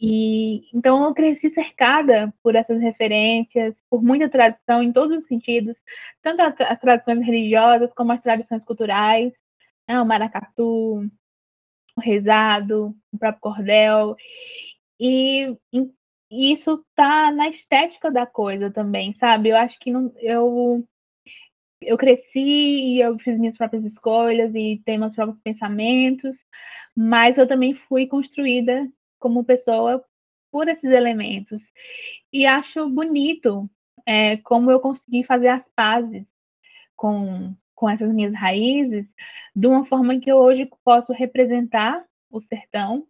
[0.00, 5.76] E então eu cresci cercada por essas referências, por muita tradição em todos os sentidos,
[6.22, 9.32] tanto as tradições religiosas como as tradições culturais,
[9.88, 10.00] né?
[10.00, 11.08] o maracatu,
[11.96, 14.16] o rezado, o próprio cordel.
[14.98, 19.50] E, e isso tá na estética da coisa também, sabe?
[19.50, 20.84] Eu acho que não, eu
[21.86, 26.36] eu cresci e eu fiz minhas próprias escolhas e tenho meus próprios pensamentos,
[26.94, 30.04] mas eu também fui construída como pessoa
[30.50, 31.62] por esses elementos.
[32.32, 33.70] E acho bonito
[34.04, 36.26] é, como eu consegui fazer as pazes
[36.96, 39.06] com, com essas minhas raízes
[39.54, 43.06] de uma forma que eu hoje posso representar o sertão,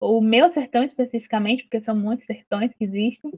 [0.00, 3.32] o meu sertão especificamente, porque são muitos sertões que existem,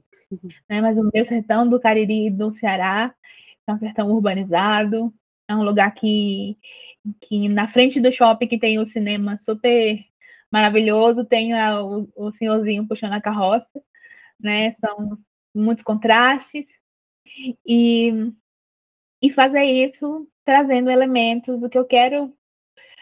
[0.67, 0.81] né?
[0.81, 3.13] Mas o meu sertão do Cariri e do Ceará
[3.67, 5.13] é um sertão urbanizado,
[5.47, 6.57] é um lugar que,
[7.21, 9.99] que na frente do shopping que tem o cinema super
[10.51, 13.83] maravilhoso, tem a, o, o senhorzinho puxando a carroça,
[14.39, 14.75] né?
[14.79, 15.17] São
[15.53, 16.65] muitos contrastes
[17.65, 18.31] e,
[19.21, 22.33] e fazer isso trazendo elementos do que eu quero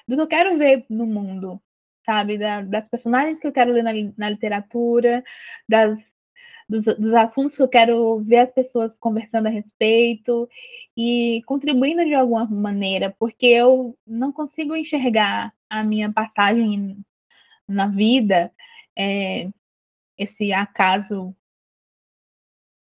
[0.07, 1.61] do que eu quero ver no mundo,
[2.05, 2.37] sabe?
[2.37, 5.23] Da, das personagens que eu quero ler na, na literatura,
[5.67, 5.97] das,
[6.67, 10.49] dos, dos, assuntos que eu quero ver as pessoas conversando a respeito
[10.97, 16.97] e contribuindo de alguma maneira, porque eu não consigo enxergar a minha passagem
[17.67, 18.51] na vida,
[18.97, 19.49] é,
[20.17, 21.35] esse acaso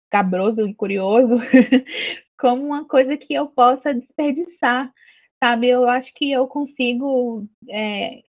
[0.10, 1.38] cabroso e curioso,
[2.38, 4.92] como uma coisa que eu possa desperdiçar,
[5.40, 5.70] sabe?
[5.70, 8.22] Eu acho que eu consigo é,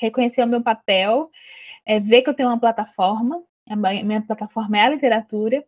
[0.00, 1.30] reconhecer o meu papel,
[1.84, 5.64] é, ver que eu tenho uma plataforma, a minha plataforma é a literatura,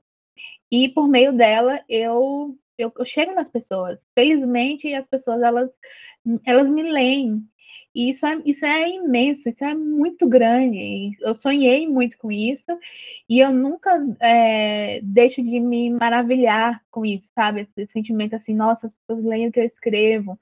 [0.71, 3.99] e por meio dela eu, eu, eu chego nas pessoas.
[4.15, 5.71] Felizmente, as pessoas elas,
[6.45, 7.43] elas me leem,
[7.97, 11.17] e isso é, isso é imenso, isso é muito grande.
[11.23, 12.79] Eu sonhei muito com isso
[13.27, 17.63] e eu nunca é, deixo de me maravilhar com isso, sabe?
[17.63, 20.39] Esse sentimento assim, nossa, as pessoas leem o que eu escrevo.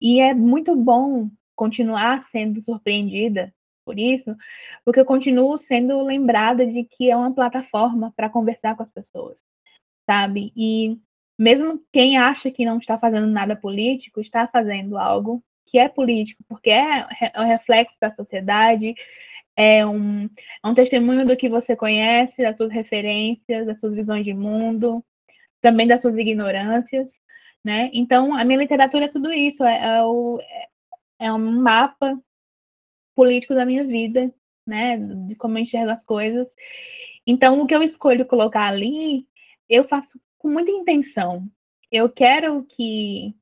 [0.00, 3.52] E é muito bom continuar sendo surpreendida
[3.86, 4.36] por isso,
[4.84, 9.36] porque eu continuo sendo lembrada de que é uma plataforma para conversar com as pessoas,
[10.04, 10.52] sabe?
[10.56, 10.98] E
[11.38, 16.42] mesmo quem acha que não está fazendo nada político, está fazendo algo que é político,
[16.48, 18.94] porque é, é um reflexo da sociedade,
[19.56, 24.24] é um, é um testemunho do que você conhece, das suas referências, das suas visões
[24.24, 25.04] de mundo,
[25.62, 27.08] também das suas ignorâncias,
[27.64, 27.90] né?
[27.92, 30.40] Então, a minha literatura é tudo isso, é, é, o,
[31.20, 32.18] é um mapa
[33.16, 34.32] político da minha vida,
[34.66, 34.98] né?
[34.98, 36.46] De como eu enxergo as coisas.
[37.26, 39.26] Então, o que eu escolho colocar ali,
[39.68, 41.48] eu faço com muita intenção.
[41.90, 43.34] Eu quero que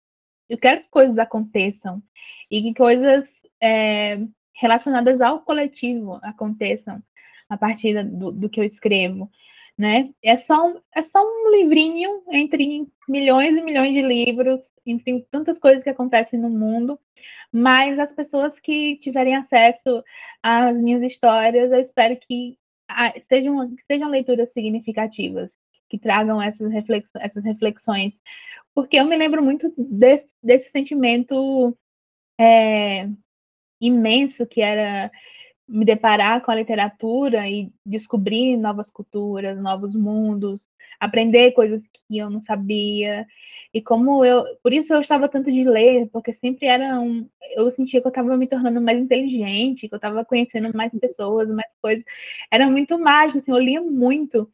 [0.48, 2.02] eu quero que coisas aconteçam
[2.50, 3.24] e que coisas
[3.60, 4.18] é,
[4.54, 7.02] relacionadas ao coletivo aconteçam
[7.48, 9.30] a partir do, do que eu escrevo,
[9.76, 10.10] né?
[10.22, 15.82] É só, é só um livrinho entre milhões e milhões de livros, entre tantas coisas
[15.82, 16.98] que acontecem no mundo,
[17.52, 20.04] mas as pessoas que tiverem acesso
[20.42, 25.50] às minhas histórias, eu espero que ah, sejam, sejam leituras significativas,
[25.88, 28.12] que tragam essas, reflex, essas reflexões
[28.74, 31.76] porque eu me lembro muito desse, desse sentimento
[32.38, 33.08] é,
[33.80, 35.10] imenso que era
[35.66, 40.60] me deparar com a literatura e descobrir novas culturas, novos mundos,
[41.00, 43.26] aprender coisas que eu não sabia.
[43.72, 47.70] E como eu, por isso eu estava tanto de ler, porque sempre era um, eu
[47.72, 51.70] sentia que eu estava me tornando mais inteligente, que eu estava conhecendo mais pessoas, mais
[51.82, 52.04] coisas.
[52.50, 54.50] Era muito mágico, assim, eu lia muito.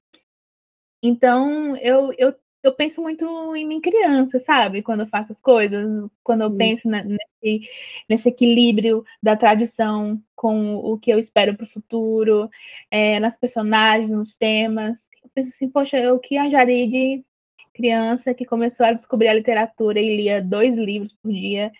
[1.02, 3.24] Então, eu, eu eu penso muito
[3.56, 4.82] em mim criança, sabe?
[4.82, 7.68] Quando eu faço as coisas, quando eu penso nesse,
[8.08, 12.50] nesse equilíbrio da tradição com o que eu espero para o futuro,
[12.90, 14.98] é, nas personagens, nos temas.
[15.40, 17.24] Penso assim, poxa, eu que a Jaride,
[17.72, 21.72] criança que começou a descobrir a literatura e lia dois livros por dia,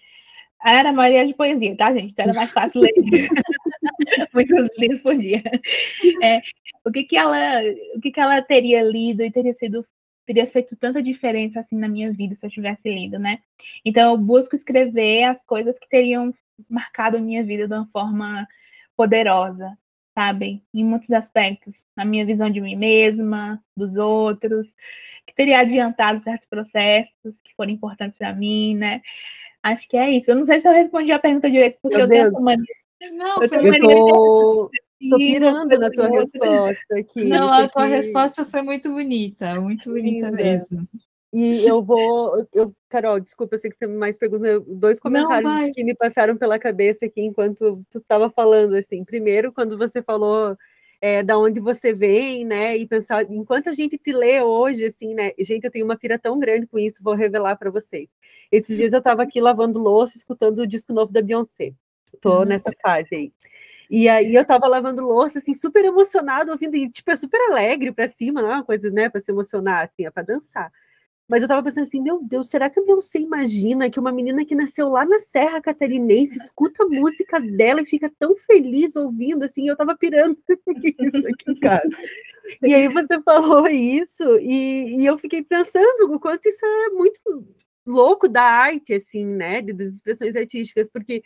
[0.64, 2.12] era a maioria de poesia, tá, gente?
[2.12, 2.94] Então era mais fácil ler
[4.32, 5.42] muitos livros por dia.
[6.22, 6.40] É,
[6.86, 7.60] o que que ela,
[7.94, 9.86] o que que ela teria lido e teria sido
[10.24, 13.40] teria feito tanta diferença assim na minha vida se eu tivesse lido, né?
[13.84, 16.32] Então eu busco escrever as coisas que teriam
[16.68, 18.48] marcado a minha vida de uma forma
[18.96, 19.76] poderosa,
[20.14, 20.62] sabe?
[20.74, 24.66] Em muitos aspectos, na minha visão de mim mesma, dos outros,
[25.26, 29.00] que teria adiantado certos processos que foram importantes para mim, né?
[29.62, 30.30] Acho que é isso.
[30.30, 32.32] Eu não sei se eu respondi a pergunta direito, porque Meu eu Deus.
[32.32, 32.64] tenho mania.
[33.12, 34.70] Não, eu, tenho eu tô...
[35.08, 37.24] Tô pirando na tua resposta aqui.
[37.24, 40.42] Não, a tua resposta foi muito bonita, muito bonita Linda.
[40.42, 40.86] mesmo.
[41.32, 45.48] E eu vou, eu, Carol, desculpa, eu sei que você tem mais perguntas, dois comentários
[45.48, 50.02] Não, que me passaram pela cabeça aqui enquanto tu estava falando, assim, primeiro, quando você
[50.02, 50.56] falou
[51.00, 55.14] é, da onde você vem, né, e pensar, enquanto a gente te lê hoje, assim,
[55.14, 58.08] né, gente, eu tenho uma pira tão grande com isso, vou revelar para vocês.
[58.50, 61.72] Esses dias eu estava aqui lavando louça, escutando o disco novo da Beyoncé,
[62.20, 62.44] tô uhum.
[62.44, 63.32] nessa fase aí.
[63.88, 67.92] E aí eu tava lavando louça, assim, super emocionado, ouvindo, e tipo, é super alegre
[67.92, 70.72] pra cima, não é uma coisa, né, pra se emocionar, assim, é pra dançar.
[71.30, 74.44] Mas eu tava pensando assim, meu Deus, será que a Beyoncé imagina que uma menina
[74.44, 79.44] que nasceu lá na Serra Catarinense escuta a música dela e fica tão feliz ouvindo,
[79.44, 81.88] assim, eu tava pirando isso aqui, cara.
[82.60, 87.46] E aí você falou isso, e, e eu fiquei pensando o quanto isso é muito
[87.86, 91.22] louco da arte, assim, né, das expressões artísticas, porque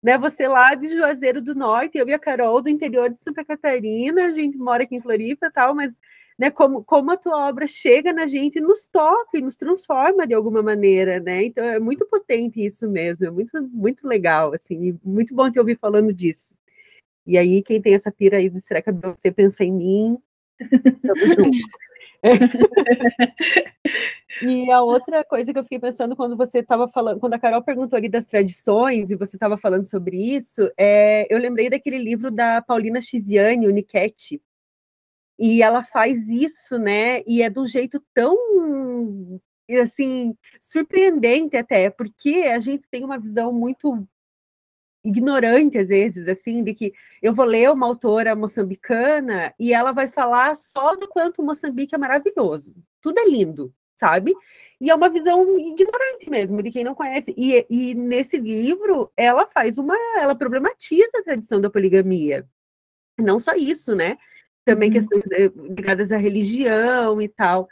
[0.00, 0.16] né?
[0.16, 4.26] Você lá de Juazeiro do Norte, eu e a Carol do interior de Santa Catarina,
[4.26, 5.92] a gente mora aqui em Floripa tal, mas
[6.38, 10.34] né, como, como a tua obra chega na gente, nos toca e nos transforma de
[10.34, 11.44] alguma maneira, né?
[11.44, 15.76] Então é muito potente isso mesmo, é muito, muito legal, assim, muito bom te ouvir
[15.78, 16.54] falando disso.
[17.26, 20.18] E aí, quem tem essa pira aí de será que você pensa em mim?
[21.02, 21.58] Tamo junto.
[24.42, 27.62] E a outra coisa que eu fiquei pensando quando você estava falando, quando a Carol
[27.62, 32.30] perguntou ali das tradições e você estava falando sobre isso, é, eu lembrei daquele livro
[32.30, 34.40] da Paulina Chiziane, o Niquete,
[35.38, 37.22] e ela faz isso, né?
[37.26, 38.36] E é de um jeito tão
[39.82, 44.06] assim surpreendente até, porque a gente tem uma visão muito
[45.04, 50.08] ignorante às vezes, assim, de que eu vou ler uma autora moçambicana e ela vai
[50.08, 52.74] falar só do quanto Moçambique é maravilhoso.
[53.00, 54.34] Tudo é lindo, sabe?
[54.80, 57.34] E é uma visão ignorante mesmo, de quem não conhece.
[57.36, 59.96] E, e nesse livro, ela faz uma.
[60.18, 62.46] Ela problematiza a tradição da poligamia.
[63.18, 64.16] Não só isso, né?
[64.74, 67.68] Também questões eh, ligadas à religião e tal.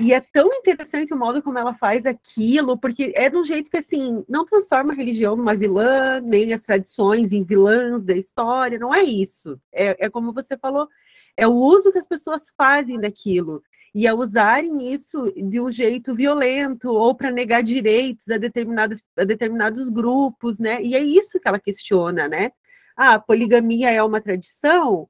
[0.00, 3.68] E é tão interessante o modo como ela faz aquilo, porque é de um jeito
[3.68, 8.78] que, assim, não transforma a religião numa vilã, nem as tradições em vilãs da história,
[8.78, 9.58] não é isso.
[9.72, 10.88] É, é como você falou,
[11.36, 13.60] é o uso que as pessoas fazem daquilo.
[13.92, 19.24] E a usarem isso de um jeito violento ou para negar direitos a, determinados a
[19.24, 20.80] determinados grupos, né?
[20.82, 22.52] E é isso que ela questiona, né?
[22.96, 25.08] Ah, a poligamia é uma tradição?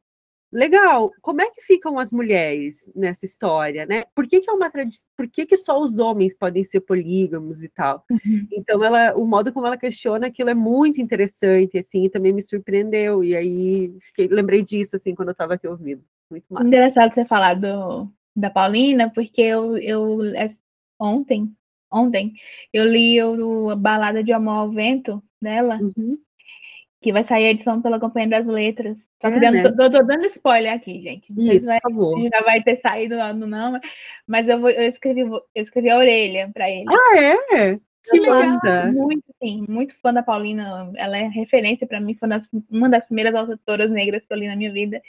[0.52, 1.12] Legal.
[1.20, 4.04] Como é que ficam as mulheres nessa história, né?
[4.14, 5.06] Por que, que é uma tradição?
[5.16, 8.04] Por que, que só os homens podem ser polígamos e tal?
[8.10, 8.46] Uhum.
[8.52, 12.42] Então, ela, o modo como ela questiona aquilo é muito interessante, assim, e também me
[12.42, 13.22] surpreendeu.
[13.22, 16.02] E aí, fiquei, lembrei disso, assim, quando eu estava aqui ouvindo.
[16.30, 16.66] Muito massa.
[16.66, 20.54] Engraçado você falar do, da Paulina, porque eu, eu é,
[20.98, 21.52] ontem,
[21.92, 22.32] ontem,
[22.72, 26.18] eu li o, a Balada de Amor ao Vento dela, uhum.
[27.00, 28.96] Que vai sair a edição pela Companhia das Letras.
[29.20, 29.62] Que é, dando, né?
[29.62, 31.32] tô, tô, dando spoiler aqui, gente.
[31.36, 32.28] Isso, vai, por favor.
[32.28, 33.80] Já vai ter saído no não,
[34.26, 36.86] mas eu, vou, eu, escrevi, eu escrevi a orelha para ele.
[36.88, 37.78] Ah, é?
[38.04, 38.92] Que legal.
[38.92, 40.90] Muito, sim, muito fã da Paulina.
[40.96, 42.28] Ela é referência para mim, foi
[42.70, 45.02] uma das primeiras autoras negras que eu li na minha vida.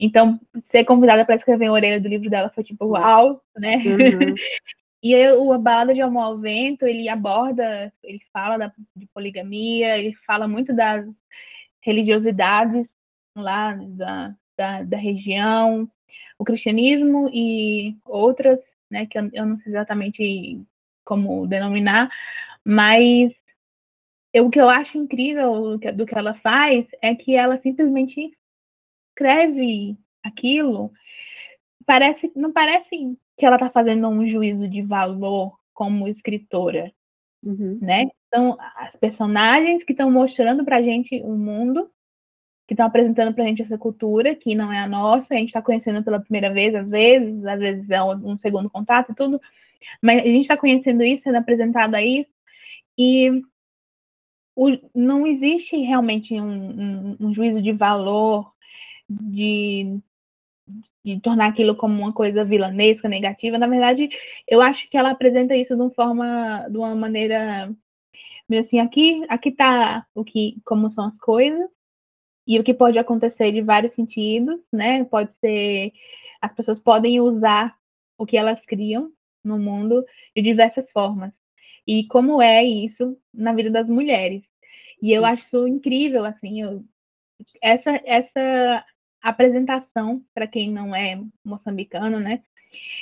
[0.00, 3.76] Então, ser convidada para escrever a orelha do livro dela foi tipo, uau, né?
[3.76, 4.34] Uhum.
[5.02, 9.06] e aí, o A Balada de Amor ao Vento, ele aborda, ele fala da, de
[9.08, 11.04] poligamia, ele fala muito das
[11.80, 12.86] religiosidades
[13.36, 15.90] lá da, da, da região,
[16.38, 18.58] o cristianismo e outras,
[18.90, 20.60] né, que eu, eu não sei exatamente
[21.04, 22.08] como denominar,
[22.64, 23.32] mas
[24.32, 28.36] eu, o que eu acho incrível do que, ela faz é que ela simplesmente
[29.10, 30.92] escreve aquilo,
[31.84, 36.92] parece, não parece que ela está fazendo um juízo de valor como escritora,
[37.42, 37.78] uhum.
[37.80, 38.08] né?
[38.34, 41.90] São as personagens que estão mostrando para a gente o mundo
[42.66, 45.48] que estão apresentando para a gente essa cultura, que não é a nossa, a gente
[45.48, 49.40] está conhecendo pela primeira vez, às vezes, às vezes é um, segundo contato e tudo,
[50.00, 52.30] mas a gente está conhecendo isso, sendo apresentado a isso,
[52.96, 53.42] e
[54.56, 58.52] o, não existe realmente um, um, um juízo de valor,
[59.08, 59.98] de,
[61.04, 63.58] de tornar aquilo como uma coisa vilanesca, negativa.
[63.58, 64.08] Na verdade,
[64.48, 67.74] eu acho que ela apresenta isso de uma forma, de uma maneira
[68.60, 71.70] assim, aqui, aqui tá o que, como são as coisas,
[72.46, 75.04] e o que pode acontecer de vários sentidos, né?
[75.04, 75.92] Pode ser
[76.40, 77.74] as pessoas podem usar
[78.18, 79.12] o que elas criam
[79.44, 80.04] no mundo
[80.36, 81.32] de diversas formas.
[81.86, 84.42] E como é isso na vida das mulheres.
[85.00, 86.84] E eu acho incrível, assim, eu,
[87.62, 88.84] essa essa
[89.22, 92.42] apresentação para quem não é moçambicano, né?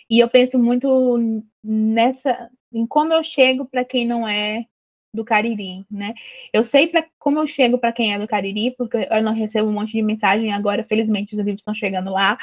[0.08, 4.64] E eu penso muito nessa em como eu chego para quem não é
[5.12, 6.14] do Cariri, né?
[6.52, 9.68] Eu sei para como eu chego para quem é do Cariri, porque eu não recebo
[9.68, 12.38] um monte de mensagem agora, felizmente os livros estão chegando lá,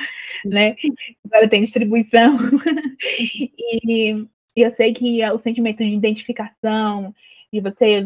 [0.45, 0.75] né?
[1.25, 2.37] Agora tem distribuição.
[3.19, 3.51] e,
[3.85, 7.13] e, eu sei que o sentimento de identificação,
[7.53, 8.03] de você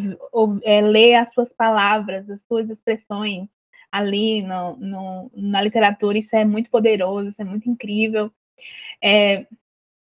[0.64, 3.48] é, ler as suas palavras, as suas expressões
[3.91, 8.32] ali no, no, na literatura, isso é muito poderoso, isso é muito incrível.
[9.04, 9.45] É,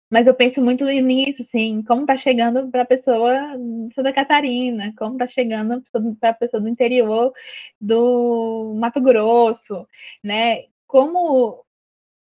[0.09, 4.93] mas eu penso muito nisso, assim, como está chegando para a pessoa de Santa Catarina,
[4.97, 5.83] como está chegando
[6.19, 7.33] para a pessoa do interior
[7.81, 9.87] do Mato Grosso,
[10.23, 10.65] né?
[10.87, 11.65] Como,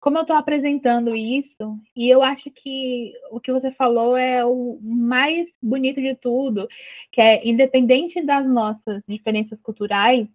[0.01, 4.79] como eu estou apresentando isso, e eu acho que o que você falou é o
[4.83, 6.67] mais bonito de tudo,
[7.13, 10.27] que é independente das nossas diferenças culturais,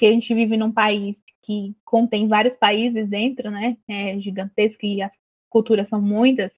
[0.00, 3.76] que a gente vive num país que contém vários países dentro, né?
[3.86, 5.12] É gigantesco e as
[5.50, 6.50] culturas são muitas,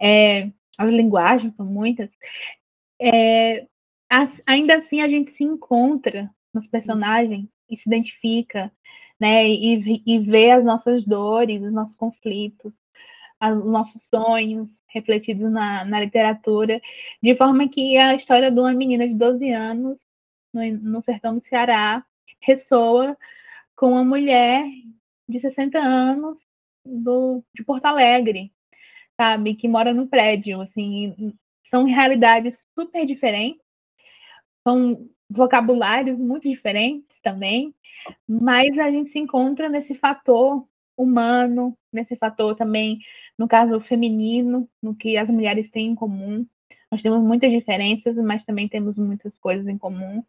[0.00, 2.08] é, as linguagens são muitas,
[2.98, 3.66] é,
[4.08, 8.72] as, ainda assim a gente se encontra nos personagens e se identifica,
[9.20, 9.46] né?
[9.46, 12.72] E, e vê as nossas dores, os nossos conflitos,
[13.42, 16.80] os nossos sonhos refletidos na, na literatura,
[17.22, 19.98] de forma que a história de uma menina de 12 anos
[20.52, 22.04] no, no sertão do Ceará
[22.40, 23.16] ressoa
[23.76, 24.64] com uma mulher
[25.28, 26.36] de 60 anos
[26.84, 28.52] do, de Porto Alegre,
[29.16, 31.34] sabe, que mora no prédio, assim,
[31.70, 33.62] são realidades super diferentes,
[34.66, 37.74] são vocabulários muito diferentes também,
[38.26, 40.66] mas a gente se encontra nesse fator
[40.96, 42.98] humano, nesse fator também,
[43.38, 46.46] no caso feminino, no que as mulheres têm em comum.
[46.90, 50.22] Nós temos muitas diferenças, mas também temos muitas coisas em comum.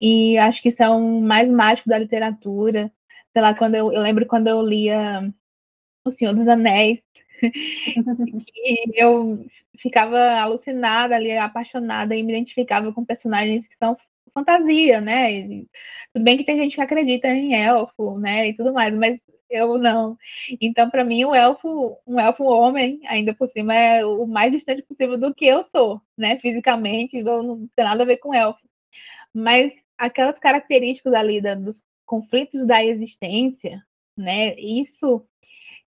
[0.00, 2.92] E acho que isso é o mais mágico da literatura.
[3.32, 5.32] Sei lá, quando eu, eu lembro quando eu lia
[6.04, 7.00] O Senhor dos Anéis,
[8.56, 9.44] e eu
[9.80, 13.96] ficava alucinada ali, apaixonada e me identificava com personagens que são
[14.34, 15.32] fantasia, né?
[15.32, 15.68] E,
[16.12, 19.18] tudo bem que tem gente que acredita em elfo, né, e tudo mais, mas
[19.50, 20.16] eu não.
[20.60, 24.82] Então, para mim, o elfo, um elfo homem, ainda por cima, é o mais distante
[24.82, 28.60] possível do que eu sou, né, fisicamente, não tem nada a ver com elfo.
[29.34, 31.76] Mas aquelas características ali da, dos
[32.06, 33.84] conflitos da existência,
[34.16, 35.26] né, isso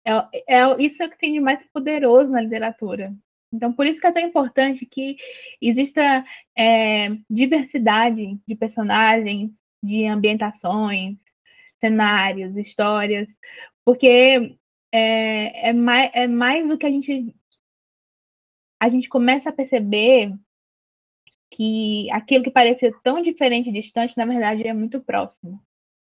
[0.05, 3.14] é, é, isso é o que tem de mais poderoso na literatura.
[3.53, 5.16] Então, por isso que é tão importante que
[5.61, 6.24] exista
[6.57, 9.51] é, diversidade de personagens,
[9.82, 11.16] de ambientações,
[11.80, 13.28] cenários, histórias,
[13.84, 14.57] porque
[14.92, 17.34] é, é, mais, é mais do que a gente.
[18.80, 20.32] A gente começa a perceber
[21.51, 25.61] que aquilo que parecia tão diferente e distante, na verdade, é muito próximo.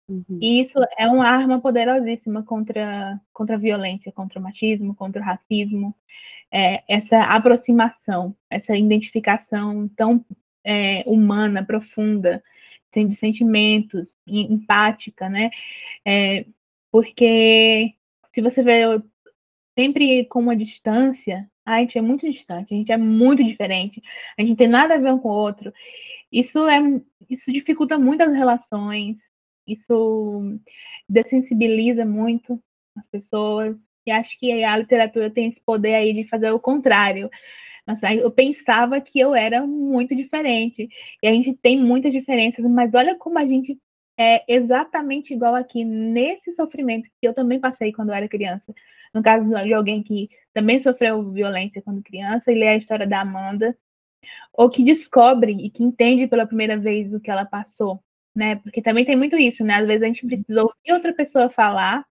[0.08, 0.38] Uhum.
[0.40, 5.24] E isso é uma arma poderosíssima contra, contra a violência, contra o machismo, contra o
[5.24, 5.94] racismo.
[6.52, 10.24] É, essa aproximação, essa identificação tão
[10.64, 12.42] é, humana, profunda,
[12.94, 15.50] de sentimentos, empática, né?
[16.06, 16.46] É,
[16.92, 17.92] porque
[18.32, 18.82] se você vê
[19.74, 24.02] sempre com uma distância, a gente é muito distante, a gente é muito diferente,
[24.38, 25.72] a gente não tem nada a ver um com o outro.
[26.30, 26.78] Isso é
[27.30, 29.16] isso dificulta muito as relações,
[29.66, 30.58] isso
[31.08, 32.60] dessensibiliza muito
[32.96, 33.76] as pessoas.
[34.06, 37.30] E acho que a literatura tem esse poder aí de fazer o contrário.
[38.22, 40.88] eu pensava que eu era muito diferente.
[41.22, 43.78] E a gente tem muitas diferenças, mas olha como a gente
[44.18, 48.74] é exatamente igual aqui nesse sofrimento que eu também passei quando eu era criança.
[49.14, 53.20] No caso de alguém que também sofreu violência quando criança e lê a história da
[53.20, 53.76] Amanda,
[54.52, 58.02] ou que descobre e que entende pela primeira vez o que ela passou
[58.34, 58.56] né?
[58.56, 59.74] Porque também tem muito isso, né?
[59.76, 62.04] Às vezes a gente precisa ouvir outra pessoa falar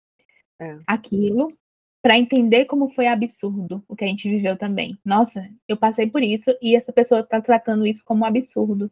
[0.61, 0.79] é.
[0.87, 1.53] aquilo
[2.01, 4.99] para entender como foi absurdo o que a gente viveu também.
[5.05, 8.91] Nossa, eu passei por isso e essa pessoa está tratando isso como absurdo.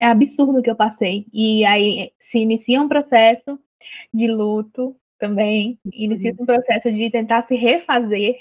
[0.00, 1.26] É absurdo o que eu passei.
[1.32, 3.58] E aí se inicia um processo
[4.12, 8.36] de luto também, inicia um processo de tentar se refazer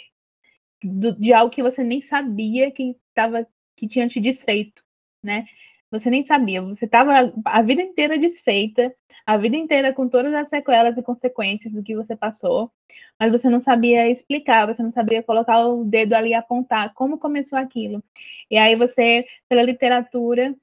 [1.18, 4.84] de algo que você nem sabia que estava que tinha te desfeito,
[5.24, 5.46] né?
[5.90, 8.94] Você nem sabia, você estava a vida inteira desfeita,
[9.26, 12.70] a vida inteira com todas as sequelas e consequências do que você passou,
[13.18, 17.18] mas você não sabia explicar, você não sabia colocar o dedo ali e apontar como
[17.18, 18.04] começou aquilo.
[18.52, 20.54] E aí você, pela literatura,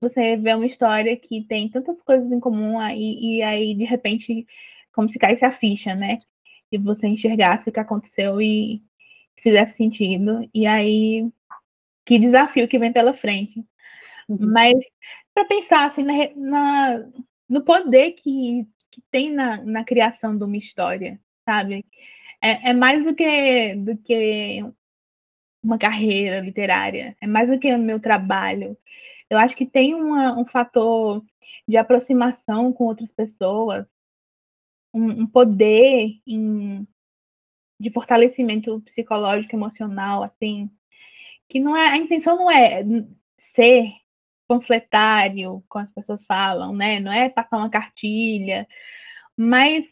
[0.00, 4.46] você vê uma história que tem tantas coisas em comum aí, e aí, de repente,
[4.98, 6.18] como se caísse a ficha, né?
[6.72, 8.82] E você enxergasse o que aconteceu e
[9.40, 10.50] fizesse sentido.
[10.52, 11.30] E aí,
[12.04, 13.64] que desafio que vem pela frente.
[14.28, 14.38] Uhum.
[14.40, 14.74] Mas
[15.32, 17.08] para pensar assim, na, na,
[17.48, 21.86] no poder que, que tem na, na criação de uma história, sabe?
[22.42, 24.64] É, é, mais do que, do que
[25.62, 28.76] uma carreira literária, é mais do que o meu trabalho.
[29.30, 31.22] Eu acho que tem uma, um fator
[31.68, 33.86] de aproximação com outras pessoas,
[34.92, 36.86] um, um poder em,
[37.80, 40.70] de fortalecimento psicológico, emocional, assim,
[41.48, 42.84] que não é a intenção não é
[43.54, 43.92] ser
[44.48, 47.00] panfletário, como as pessoas falam, né?
[47.00, 48.66] Não é passar uma cartilha,
[49.36, 49.84] mas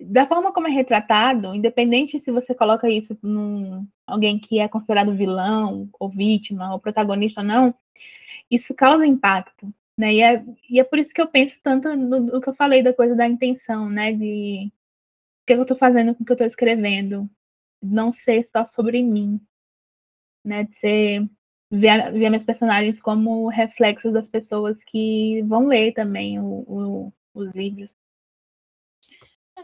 [0.00, 5.14] da forma como é retratado, independente se você coloca isso num alguém que é considerado
[5.14, 7.74] vilão, ou vítima, ou protagonista ou não,
[8.50, 10.14] isso causa impacto, né?
[10.14, 12.82] E é, e é por isso que eu penso tanto no, no que eu falei
[12.82, 14.12] da coisa da intenção, né?
[14.12, 14.70] De
[15.42, 17.28] o que eu estou fazendo com o que eu estou escrevendo,
[17.82, 19.40] não ser só sobre mim,
[20.44, 20.64] né?
[20.64, 21.28] De ser
[21.70, 27.50] ver, ver meus personagens como reflexos das pessoas que vão ler também o, o, os
[27.52, 27.90] livros.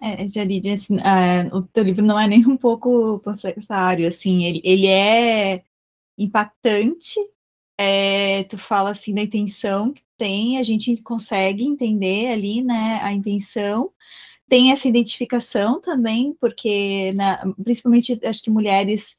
[0.02, 4.60] É, Jarid, assim, uh, o teu livro não é nem um pouco panfletário, assim, ele,
[4.64, 5.62] ele é
[6.18, 7.14] impactante,
[7.78, 13.92] é, tu fala assim da intenção tem, a gente consegue entender ali, né, a intenção,
[14.48, 19.16] tem essa identificação também, porque, na, principalmente, acho que mulheres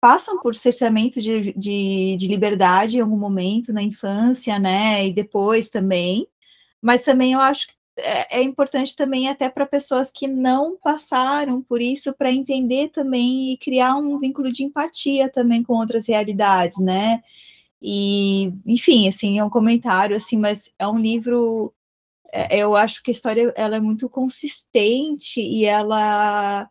[0.00, 5.68] passam por cerceamento de, de, de, liberdade em algum momento na infância, né, e depois
[5.68, 6.26] também,
[6.80, 11.62] mas também eu acho que é, é importante também até para pessoas que não passaram
[11.62, 16.78] por isso, para entender também e criar um vínculo de empatia também com outras realidades,
[16.78, 17.22] né,
[17.88, 21.72] e, enfim, assim, é um comentário, assim, mas é um livro,
[22.32, 26.68] é, eu acho que a história, ela é muito consistente e ela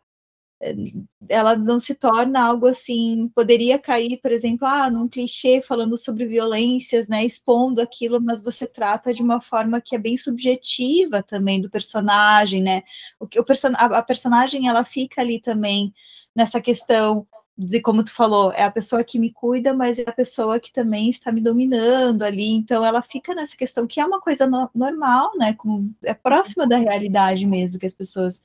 [1.28, 6.24] ela não se torna algo assim, poderia cair, por exemplo, ah, num clichê falando sobre
[6.24, 11.60] violências, né, expondo aquilo, mas você trata de uma forma que é bem subjetiva também
[11.60, 12.82] do personagem, né?
[13.20, 15.92] O que o person a, a personagem ela fica ali também
[16.34, 17.26] nessa questão
[17.56, 20.72] de como tu falou, é a pessoa que me cuida, mas é a pessoa que
[20.72, 24.68] também está me dominando ali, então ela fica nessa questão que é uma coisa no
[24.74, 25.54] normal, né?
[25.54, 28.42] Como é próxima da realidade mesmo que as pessoas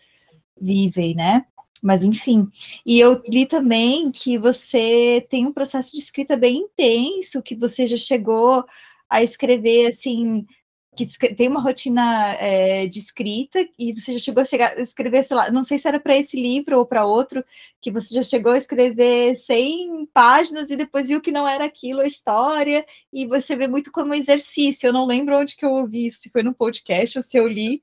[0.60, 1.46] vivem, né?
[1.82, 2.50] Mas enfim,
[2.86, 7.88] e eu li também que você tem um processo de escrita bem intenso, que você
[7.88, 8.64] já chegou
[9.10, 10.46] a escrever assim
[10.96, 15.24] que tem uma rotina é, de escrita e você já chegou a, chegar, a escrever,
[15.24, 17.46] sei lá, não sei se era para esse livro ou para outro,
[17.80, 22.02] que você já chegou a escrever 100 páginas e depois viu que não era aquilo
[22.02, 24.88] a história, e você vê muito como exercício.
[24.88, 27.48] Eu não lembro onde que eu ouvi isso, se foi no podcast ou se eu
[27.48, 27.82] li,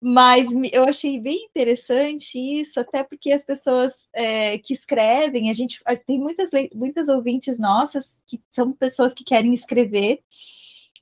[0.00, 5.82] mas eu achei bem interessante isso, até porque as pessoas é, que escrevem, a gente
[6.06, 10.22] tem muitas, muitas ouvintes nossas que são pessoas que querem escrever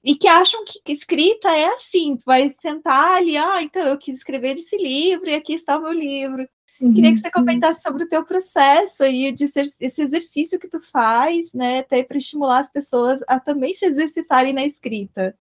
[0.04, 4.16] e que acham que escrita é assim, tu vai sentar ali, ah, então eu quis
[4.16, 6.48] escrever esse livro e aqui está o meu livro.
[6.80, 6.92] Uhum.
[6.92, 10.80] Queria que você comentasse sobre o teu processo e de ser, esse exercício que tu
[10.82, 15.34] faz, né, até para estimular as pessoas a também se exercitarem na escrita.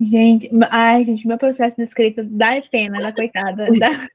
[0.00, 4.08] Gente, ai, gente, meu processo de escrita dá pena da coitada da,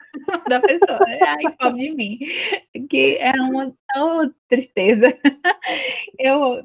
[0.50, 1.00] da pessoa.
[1.28, 2.20] Ai, pobre de mim.
[2.90, 5.16] Que é uma tão tristeza.
[6.20, 6.64] Eu,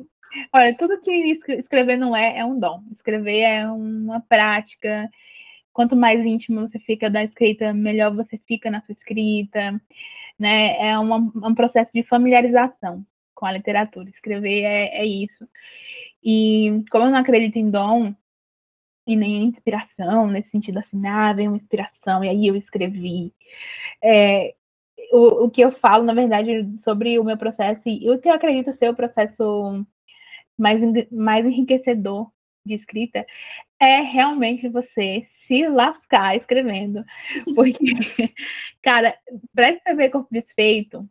[0.52, 1.10] Olha, tudo que
[1.58, 2.82] escrever não é, é um dom.
[2.92, 5.10] Escrever é uma prática.
[5.72, 9.80] Quanto mais íntimo você fica da escrita, melhor você fica na sua escrita.
[10.38, 10.76] Né?
[10.90, 13.04] É uma, um processo de familiarização
[13.34, 14.08] com a literatura.
[14.10, 15.48] Escrever é, é isso.
[16.22, 18.14] E como eu não acredito em dom
[19.06, 23.32] e nem em inspiração, nesse sentido assim, ah, vem uma inspiração, e aí eu escrevi.
[24.02, 24.54] É,
[25.12, 28.34] o, o que eu falo, na verdade, sobre o meu processo, e o que eu
[28.34, 29.84] acredito ser o processo
[30.60, 30.80] mais,
[31.10, 32.30] mais enriquecedor
[32.64, 33.26] de escrita
[33.80, 37.04] é realmente você se lascar escrevendo.
[37.56, 37.78] Porque,
[38.82, 39.16] cara,
[39.54, 41.08] para escrever Corpo Desfeito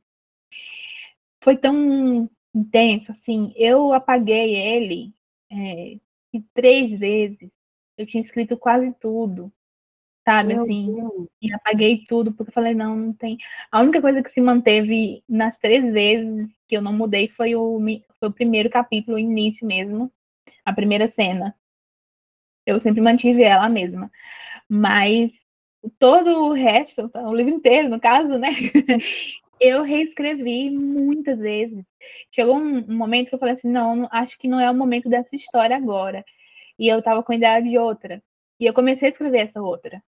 [1.43, 5.13] foi tão intenso, assim, eu apaguei ele
[5.51, 5.97] é,
[6.53, 7.49] três vezes.
[7.97, 9.51] Eu tinha escrito quase tudo,
[10.29, 11.27] sabe, Meu assim, Deus.
[11.41, 13.37] e apaguei tudo, porque eu falei, não, não tem.
[13.71, 17.79] A única coisa que se manteve nas três vezes que eu não mudei foi o,
[18.19, 20.11] foi o primeiro capítulo, o início mesmo,
[20.63, 21.55] a primeira cena.
[22.65, 24.11] Eu sempre mantive ela mesma.
[24.69, 25.31] Mas
[25.97, 28.49] todo o resto, o livro inteiro, no caso, né?
[29.59, 31.83] eu reescrevi muitas vezes.
[32.31, 35.09] Chegou um, um, momento que eu falei assim, não, acho que não é o momento
[35.09, 36.23] dessa história agora.
[36.77, 38.21] E eu tava com a ideia de outra.
[38.59, 40.03] E eu comecei a escrever essa outra.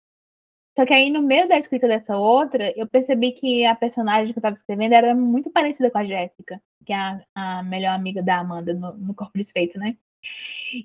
[0.78, 4.38] Só que aí, no meio da escrita dessa outra, eu percebi que a personagem que
[4.38, 8.22] eu estava escrevendo era muito parecida com a Jéssica, que é a, a, melhor amiga
[8.22, 9.96] da Amanda no, no Corpo Desfeito, né?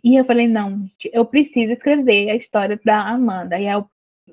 [0.03, 3.59] E eu falei, não, eu preciso escrever a história da Amanda.
[3.59, 3.87] E aí eu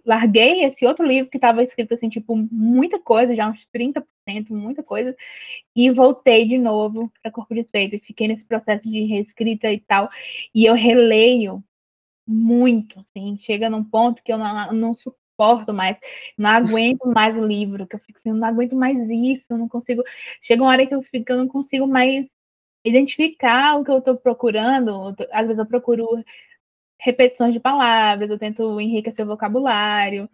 [0.06, 4.04] larguei esse outro livro que estava escrito assim, tipo, muita coisa, já uns 30%,
[4.48, 5.14] muita coisa,
[5.76, 10.08] e voltei de novo para Corpo Desfeito e fiquei nesse processo de reescrita e tal.
[10.54, 11.62] E eu releio
[12.26, 14.94] muito, assim, chega num ponto que eu não, não
[15.40, 15.96] suporto mais,
[16.36, 20.02] não aguento mais o livro, que eu fico assim, não aguento mais isso, não consigo.
[20.42, 22.26] Chega uma hora que eu fico, eu não consigo mais
[22.84, 25.14] identificar o que eu estou procurando.
[25.32, 26.06] Às vezes eu procuro
[27.00, 30.28] repetições de palavras, eu tento enriquecer o vocabulário,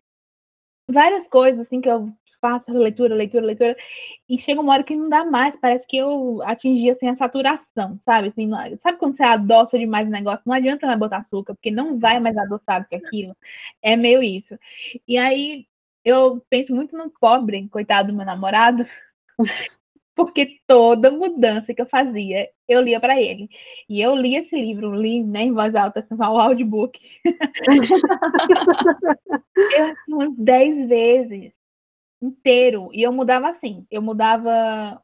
[0.90, 2.12] várias coisas assim que eu
[2.46, 3.76] faço leitura, leitura, leitura,
[4.28, 7.98] e chega uma hora que não dá mais, parece que eu atingi assim a saturação,
[8.04, 8.28] sabe?
[8.28, 11.70] Assim, não, sabe quando você adoça demais o negócio, não adianta mais botar açúcar, porque
[11.70, 13.36] não vai mais adoçado que aquilo.
[13.82, 14.56] É meio isso.
[15.08, 15.66] E aí
[16.04, 18.86] eu penso muito no pobre, coitado do meu namorado,
[20.14, 23.48] porque toda mudança que eu fazia, eu lia para ele.
[23.88, 26.98] E eu li esse livro, li né, em voz alta, assim, o audiobook.
[29.56, 31.52] eu, umas dez vezes
[32.20, 32.90] inteiro.
[32.92, 35.02] E eu mudava assim, eu mudava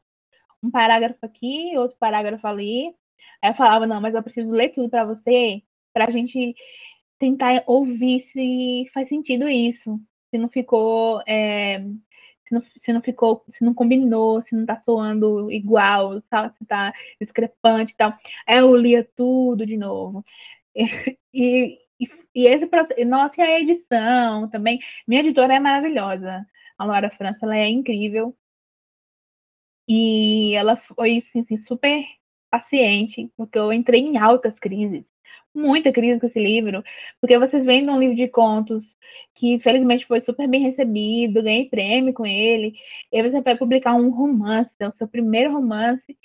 [0.63, 2.93] um parágrafo aqui, outro parágrafo ali.
[3.41, 5.61] Aí eu falava, não, mas eu preciso ler tudo para você,
[5.93, 6.55] para a gente
[7.19, 9.99] tentar ouvir se faz sentido isso,
[10.29, 11.79] se não ficou, é,
[12.47, 16.57] se, não, se não ficou, se não combinou, se não tá soando igual, sabe?
[16.57, 18.13] se tá discrepante e tal.
[18.47, 20.23] Aí eu lia tudo de novo.
[21.35, 24.79] E, e, e esse processo, nossa, e a edição também.
[25.07, 26.45] Minha editora é maravilhosa.
[26.77, 28.35] A Laura França, ela é incrível.
[29.87, 32.03] E ela foi assim, super
[32.49, 35.03] paciente, porque eu entrei em altas crises
[35.53, 36.83] muita crise com esse livro,
[37.21, 38.83] porque vocês vendo um livro de contos
[39.35, 42.73] que infelizmente foi super bem recebido, ganhei prêmio com ele,
[43.11, 46.17] e você vai publicar um romance, é o seu primeiro romance,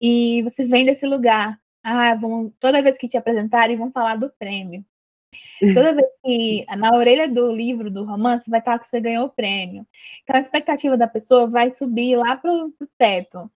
[0.00, 1.58] e você vem desse lugar.
[1.82, 4.84] Ah, vão, toda vez que te apresentarem, vão falar do prêmio.
[5.74, 9.30] Toda vez que na orelha do livro, do romance, vai estar que você ganhou o
[9.30, 9.86] prêmio.
[10.22, 13.50] Então a expectativa da pessoa vai subir lá pro, pro teto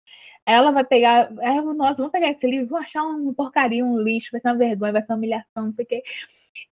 [0.46, 4.40] ela vai pegar, nossa, vamos pegar esse livro, vou achar uma porcaria, um lixo, vai
[4.40, 6.04] ser uma vergonha, vai ser uma humilhação, não sei o quê.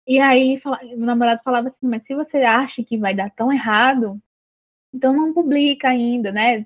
[0.08, 0.62] E aí
[0.96, 4.22] o namorado falava assim, mas se você acha que vai dar tão errado,
[4.94, 6.66] então não publica ainda, né?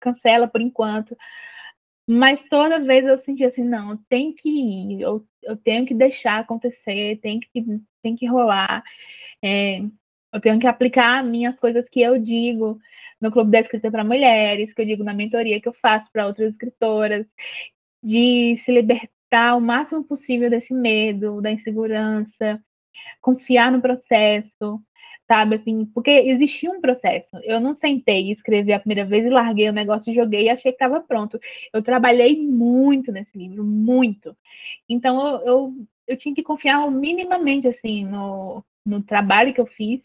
[0.00, 1.16] Cancela por enquanto.
[2.12, 6.40] Mas toda vez eu sentia assim, não, tem que ir, eu, eu tenho que deixar
[6.40, 7.64] acontecer, tem que,
[8.02, 8.82] tem que rolar.
[9.42, 9.80] É,
[10.32, 12.78] eu tenho que aplicar minhas coisas que eu digo
[13.18, 16.26] no Clube da Escrita para Mulheres, que eu digo na mentoria que eu faço para
[16.26, 17.26] outras escritoras,
[18.02, 22.62] de se libertar o máximo possível desse medo, da insegurança,
[23.22, 24.82] confiar no processo,
[25.32, 25.56] sabe?
[25.56, 27.28] Assim, porque existia um processo.
[27.44, 30.50] Eu não sentei e escrevi a primeira vez e larguei o negócio e joguei e
[30.50, 31.40] achei que estava pronto.
[31.72, 34.36] Eu trabalhei muito nesse livro, muito.
[34.88, 35.74] Então eu, eu,
[36.08, 40.00] eu tinha que confiar minimamente assim no, no trabalho que eu fiz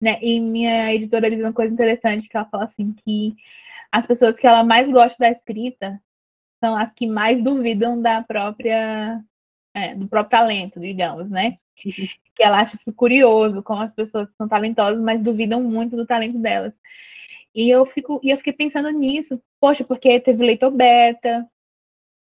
[0.00, 0.18] né?
[0.22, 3.34] E minha editora diz uma coisa interessante, que ela fala assim, que
[3.92, 6.00] as pessoas que ela mais gosta da escrita
[6.62, 9.22] são as que mais duvidam da própria,
[9.74, 11.58] é, do próprio talento, digamos, né?
[12.40, 16.38] Que ela acha isso curioso, como as pessoas são talentosas, mas duvidam muito do talento
[16.38, 16.72] delas.
[17.54, 21.46] E eu fico, e eu fiquei pensando nisso, poxa, porque teve leitor beta,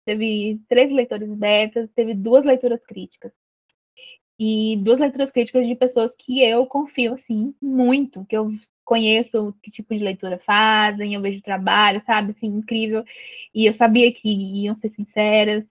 [0.05, 3.33] teve três leitores betas, teve duas leituras críticas.
[4.39, 8.53] E duas leituras críticas de pessoas que eu confio, assim, muito, que eu
[8.85, 13.03] conheço que tipo de leitura fazem, eu vejo trabalho, sabe, assim, incrível,
[13.55, 15.65] e eu sabia que iam ser sinceras,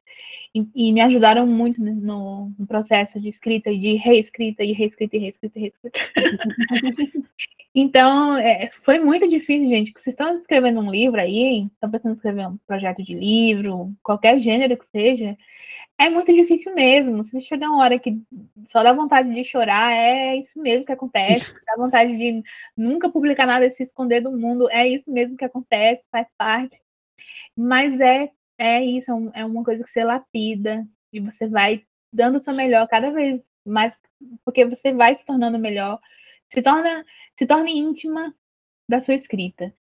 [0.54, 5.16] e, e me ajudaram muito no, no, processo de escrita e de reescrita, e reescrita,
[5.16, 6.00] e reescrita, e reescrita.
[7.74, 12.16] então, é, foi muito difícil, gente, vocês estão escrevendo um livro aí, estão pensando em
[12.16, 15.36] escrever um projeto de livro, qualquer gênero que seja,
[15.98, 17.24] é muito difícil mesmo.
[17.26, 18.22] Se chegar uma hora que
[18.72, 21.54] só dá vontade de chorar, é isso mesmo que acontece.
[21.66, 22.44] Dá vontade de
[22.76, 26.78] nunca publicar nada e se esconder do mundo, é isso mesmo que acontece, faz parte.
[27.56, 32.40] Mas é, é isso, é, é uma coisa que você lapida e você vai dando
[32.40, 33.94] o seu melhor cada vez mais,
[34.46, 36.00] porque você vai se tornando melhor,
[36.54, 37.06] se torna,
[37.38, 38.34] se torna íntima
[38.88, 39.74] da sua escrita.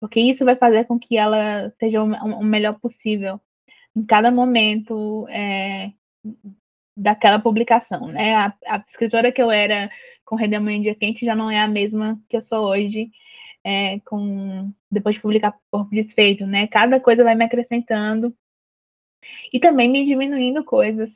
[0.00, 3.40] Porque isso vai fazer com que ela seja o, melhor possível
[3.96, 5.92] em cada momento é,
[6.96, 8.34] daquela publicação, né?
[8.34, 9.90] A, a, escritora que eu era
[10.24, 13.10] com Redemoinho Dia Quente já não é a mesma que eu sou hoje,
[13.64, 16.66] é, com depois de publicar Corpo Desfeito, né?
[16.66, 18.34] Cada coisa vai me acrescentando
[19.52, 21.10] e também me diminuindo coisas.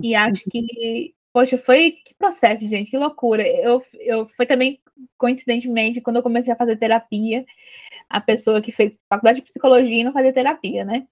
[0.00, 3.46] E acho que, poxa, foi que processo, gente, que loucura.
[3.46, 4.80] Eu, eu foi também
[5.18, 7.44] coincidentemente quando eu comecei a fazer terapia,
[8.08, 11.06] a pessoa que fez faculdade de psicologia não fazia terapia, né?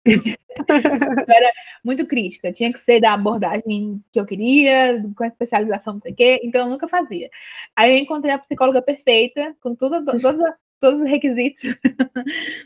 [1.29, 1.53] era
[1.85, 6.13] muito crítica, tinha que ser da abordagem que eu queria, com a especialização não sei
[6.13, 7.31] o quê, então eu nunca fazia.
[7.77, 10.41] Aí eu encontrei a psicóloga perfeita, com tudo, todos,
[10.81, 11.63] todos os requisitos.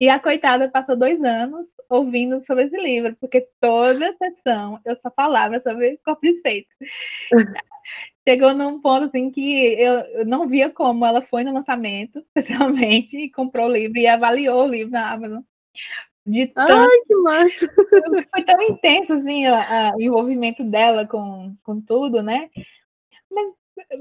[0.00, 5.10] e a coitada passou dois anos ouvindo sobre esse livro, porque toda sessão eu só
[5.10, 6.68] falava sobre corpo desfeito
[8.28, 13.16] chegou num ponto assim que eu, eu, não via como ela foi no lançamento, especialmente,
[13.16, 15.42] e comprou o livro e avaliou o livro na Amazon.
[16.26, 17.74] De tanto, Ai, que massa!
[18.30, 22.50] Foi tão intenso assim o envolvimento dela com, com tudo, né?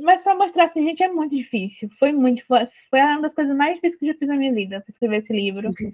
[0.01, 1.89] Mas, para mostrar assim, gente, é muito difícil.
[1.99, 2.67] Foi muito, foi,
[3.01, 5.69] uma das coisas mais difíceis que eu já fiz na minha vida, escrever esse livro.
[5.69, 5.93] Uhum.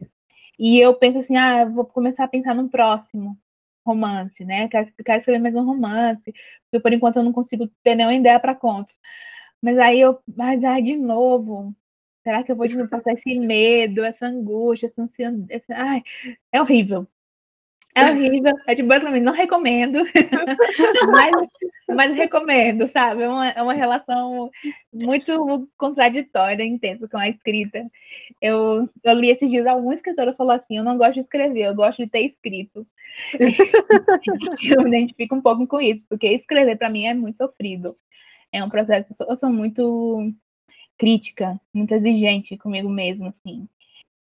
[0.60, 3.38] E eu penso assim, ah, eu vou começar a pensar no próximo
[3.86, 4.68] romance, né?
[4.70, 6.34] Quero, quero escrever mais um romance,
[6.64, 8.96] porque por enquanto eu não consigo ter nenhuma ideia para contos.
[9.62, 11.74] Mas aí eu, mas ai, de novo,
[12.24, 15.46] será que eu vou de novo passar esse medo, essa angústia, essa ansiedade?
[15.50, 16.04] Essa, ai,
[16.52, 17.08] é horrível.
[17.96, 18.54] É horrível.
[18.68, 20.00] É tipo, basicamente, não recomendo.
[21.16, 21.48] mas,
[21.88, 23.24] mas recomendo, sabe?
[23.24, 24.52] É uma, é uma relação
[24.94, 27.90] muito contraditória, intensa com a escrita.
[28.42, 31.76] Eu, eu li esses dias, algum escritor falou assim: Eu não gosto de escrever, eu
[31.76, 32.86] gosto de ter escrito.
[34.70, 37.96] eu me identifico um pouco com isso, porque escrever para mim é muito sofrido.
[38.52, 39.16] É um processo.
[39.22, 40.34] Eu sou, muito
[40.98, 43.68] crítica, muito exigente comigo mesmo, assim.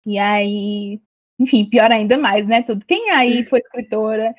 [0.04, 1.00] E aí,
[1.39, 2.62] enfim, pior ainda mais, né?
[2.62, 2.84] Tudo.
[2.87, 4.34] Quem aí foi escritora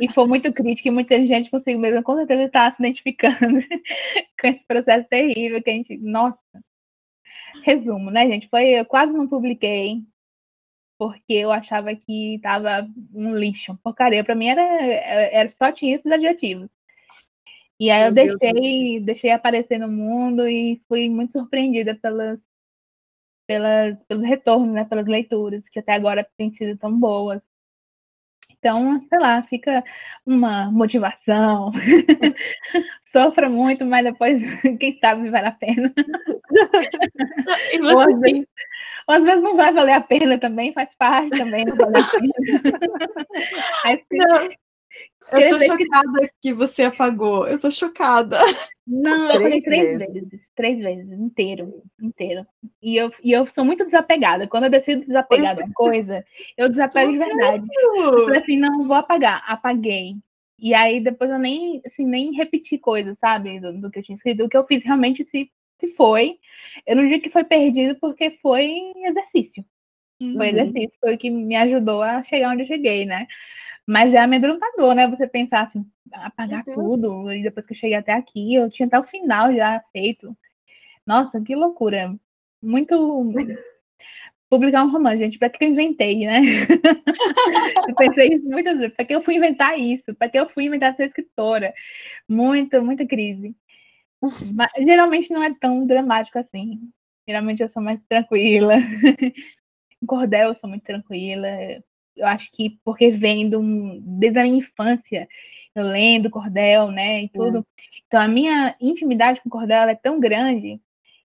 [0.00, 3.38] e foi muito crítica e muita gente consigo mesmo, com certeza está se identificando
[4.40, 5.96] com esse processo terrível que a gente.
[5.98, 6.38] Nossa!
[7.64, 8.48] Resumo, né, gente?
[8.48, 10.02] Foi, eu quase não publiquei,
[10.98, 14.24] porque eu achava que estava um lixo, porcaria.
[14.24, 16.68] Para mim era, era só tinha esses adjetivos.
[17.78, 22.38] E aí eu deixei, deixei aparecer no mundo e fui muito surpreendida pelas
[23.50, 27.42] pelas, pelos retornos, né, pelas leituras, que até agora têm sido tão boas.
[28.48, 29.82] Então, sei lá, fica
[30.24, 31.72] uma motivação.
[33.12, 34.40] Sofra muito, mas depois,
[34.78, 35.92] quem sabe, vale a pena.
[37.92, 38.46] ou, às vezes,
[39.08, 42.04] ou às vezes não vai valer a pena também, faz parte também, não vale a
[42.04, 42.32] pena.
[43.84, 44.04] Aí.
[45.32, 47.46] Eu tô chocada que você apagou.
[47.46, 48.38] Eu tô chocada.
[48.86, 50.12] Não, eu falei três vezes.
[50.14, 50.40] vezes.
[50.56, 52.46] Três vezes, inteiro, inteiro.
[52.82, 54.48] E eu, e eu sou muito desapegada.
[54.48, 56.24] Quando eu decido desapegar da coisa,
[56.56, 57.66] eu desapego de verdade.
[57.96, 59.44] Eu falei assim, não, vou apagar.
[59.46, 60.16] Apaguei.
[60.58, 64.16] E aí depois eu nem, assim, nem repeti coisas, sabe, do, do, que eu tinha
[64.16, 64.44] escrito.
[64.44, 66.38] O que eu fiz realmente se, se foi.
[66.86, 69.64] Eu não digo que foi perdido porque foi exercício.
[70.20, 70.36] Uhum.
[70.36, 73.26] Foi exercício, foi o que me ajudou a chegar onde eu cheguei, né?
[73.86, 75.08] Mas é amedrontador, né?
[75.08, 76.74] Você pensar assim, apagar uhum.
[76.74, 80.36] tudo, e depois que eu cheguei até aqui, eu tinha até o final já feito.
[81.06, 82.14] Nossa, que loucura.
[82.62, 82.94] Muito.
[84.48, 86.40] Publicar um romance, gente, para que eu inventei, né?
[87.88, 90.12] eu pensei isso muitas vezes, para que eu fui inventar isso?
[90.16, 91.72] Para que eu fui inventar ser escritora?
[92.28, 93.54] Muita, muita crise.
[94.54, 96.80] Mas, geralmente não é tão dramático assim.
[97.28, 98.74] Geralmente eu sou mais tranquila.
[100.02, 101.46] em cordel eu sou muito tranquila
[102.16, 105.28] eu acho que porque vem um, desde a minha infância,
[105.74, 107.58] eu lendo cordel, né, e tudo.
[107.58, 107.62] É.
[108.06, 110.80] Então a minha intimidade com cordel é tão grande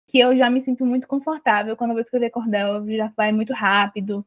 [0.08, 3.54] que eu já me sinto muito confortável quando eu vou escrever cordel, já vai muito
[3.54, 4.26] rápido.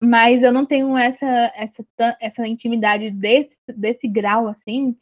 [0.00, 4.96] Mas eu não tenho essa essa essa intimidade desse desse grau assim,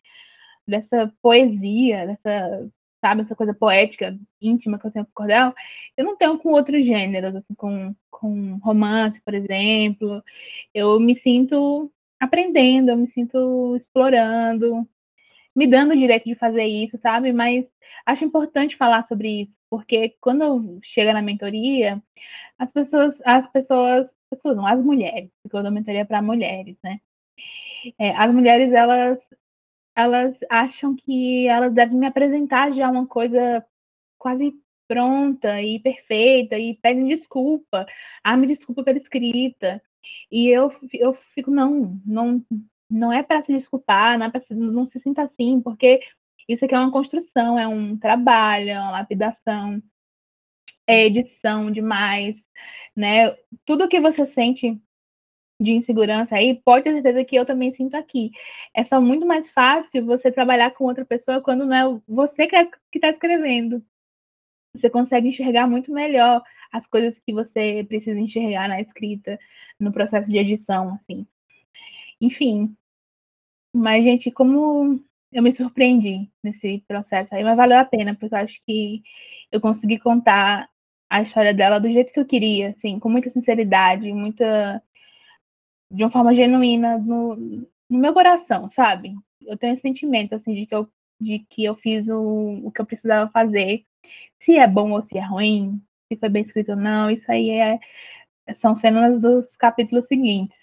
[0.67, 2.71] dessa poesia, dessa
[3.03, 5.53] sabe, essa coisa poética, íntima que eu tenho com cordel,
[5.97, 10.23] eu não tenho com outros gêneros, assim, com, com romance, por exemplo.
[10.75, 14.89] Eu me sinto aprendendo, eu me sinto explorando,
[15.55, 17.33] me dando o direito de fazer isso, sabe?
[17.33, 17.67] Mas
[18.07, 22.03] acho importante falar sobre isso, porque quando chega na mentoria,
[22.59, 27.01] as pessoas, as pessoas, pessoas não, as mulheres, porque eu dou mentoria para mulheres, né?
[27.99, 29.19] É, as mulheres, elas
[29.97, 33.65] elas acham que elas devem me apresentar já uma coisa
[34.19, 34.55] quase
[34.89, 37.87] pronta e perfeita e pedem desculpa.
[38.23, 39.83] Ah, me desculpa pela escrita.
[40.31, 42.45] E eu, eu fico, não, não,
[42.91, 46.01] não é para se desculpar, não é para não se sinta assim, porque
[46.49, 49.83] isso aqui é uma construção, é um trabalho, é uma lapidação,
[50.87, 52.37] é edição demais,
[52.97, 53.37] né?
[53.65, 54.81] Tudo que você sente
[55.63, 58.31] de insegurança aí, pode ter certeza que eu também sinto aqui.
[58.75, 62.57] É só muito mais fácil você trabalhar com outra pessoa quando não é você que
[62.95, 63.83] está escrevendo.
[64.75, 66.43] Você consegue enxergar muito melhor
[66.73, 69.39] as coisas que você precisa enxergar na escrita,
[69.79, 71.27] no processo de edição, assim.
[72.21, 72.75] Enfim.
[73.75, 75.01] Mas, gente, como
[75.33, 79.03] eu me surpreendi nesse processo aí, mas valeu a pena, porque eu acho que
[79.51, 80.69] eu consegui contar
[81.09, 84.83] a história dela do jeito que eu queria, assim, com muita sinceridade, muita
[85.93, 89.15] de uma forma genuína no, no meu coração, sabe?
[89.43, 90.89] Eu tenho esse sentimento, assim, de que eu,
[91.21, 93.85] de que eu fiz o, o que eu precisava fazer.
[94.41, 97.51] Se é bom ou se é ruim, se foi bem escrito ou não, isso aí
[97.51, 97.79] é,
[98.57, 100.57] são cenas dos capítulos seguintes.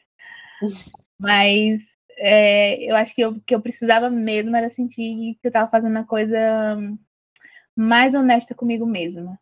[1.20, 1.82] Mas
[2.18, 5.98] é, eu acho que o que eu precisava mesmo era sentir que eu estava fazendo
[5.98, 6.38] a coisa
[7.76, 9.40] mais honesta comigo mesma.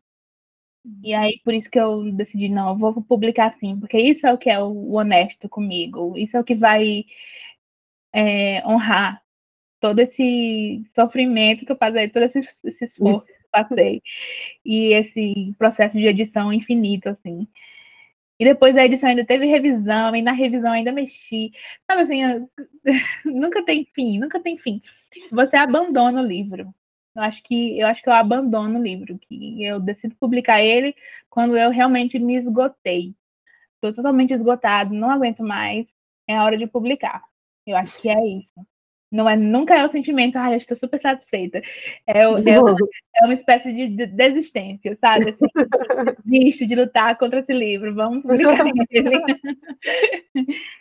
[1.03, 4.33] E aí, por isso que eu decidi, não, eu vou publicar sim, porque isso é
[4.33, 7.05] o que é o honesto comigo, isso é o que vai
[8.13, 9.21] é, honrar
[9.79, 14.01] todo esse sofrimento que eu passei, todo esse, esse esforço que eu passei,
[14.65, 17.47] e esse processo de edição infinito, assim.
[18.39, 21.51] E depois da edição ainda teve revisão, e na revisão ainda mexi.
[21.87, 22.47] Sabe assim,
[23.25, 24.81] nunca tem fim, nunca tem fim.
[25.31, 26.73] Você abandona o livro.
[27.17, 30.95] Eu acho que eu acho que eu abandono o livro, que eu decido publicar ele
[31.31, 33.15] quando eu realmente me esgotei.
[33.75, 35.87] Estou totalmente esgotado, não aguento mais.
[36.27, 37.23] é a hora de publicar.
[37.65, 38.67] Eu acho que é isso.
[39.11, 41.59] Não é, nunca é o sentimento, ah, eu estou super satisfeita.
[42.05, 45.29] É, é, é uma espécie de desistência, sabe?
[45.29, 45.47] Assim,
[46.67, 49.23] de lutar contra esse livro, vamos publicar ele.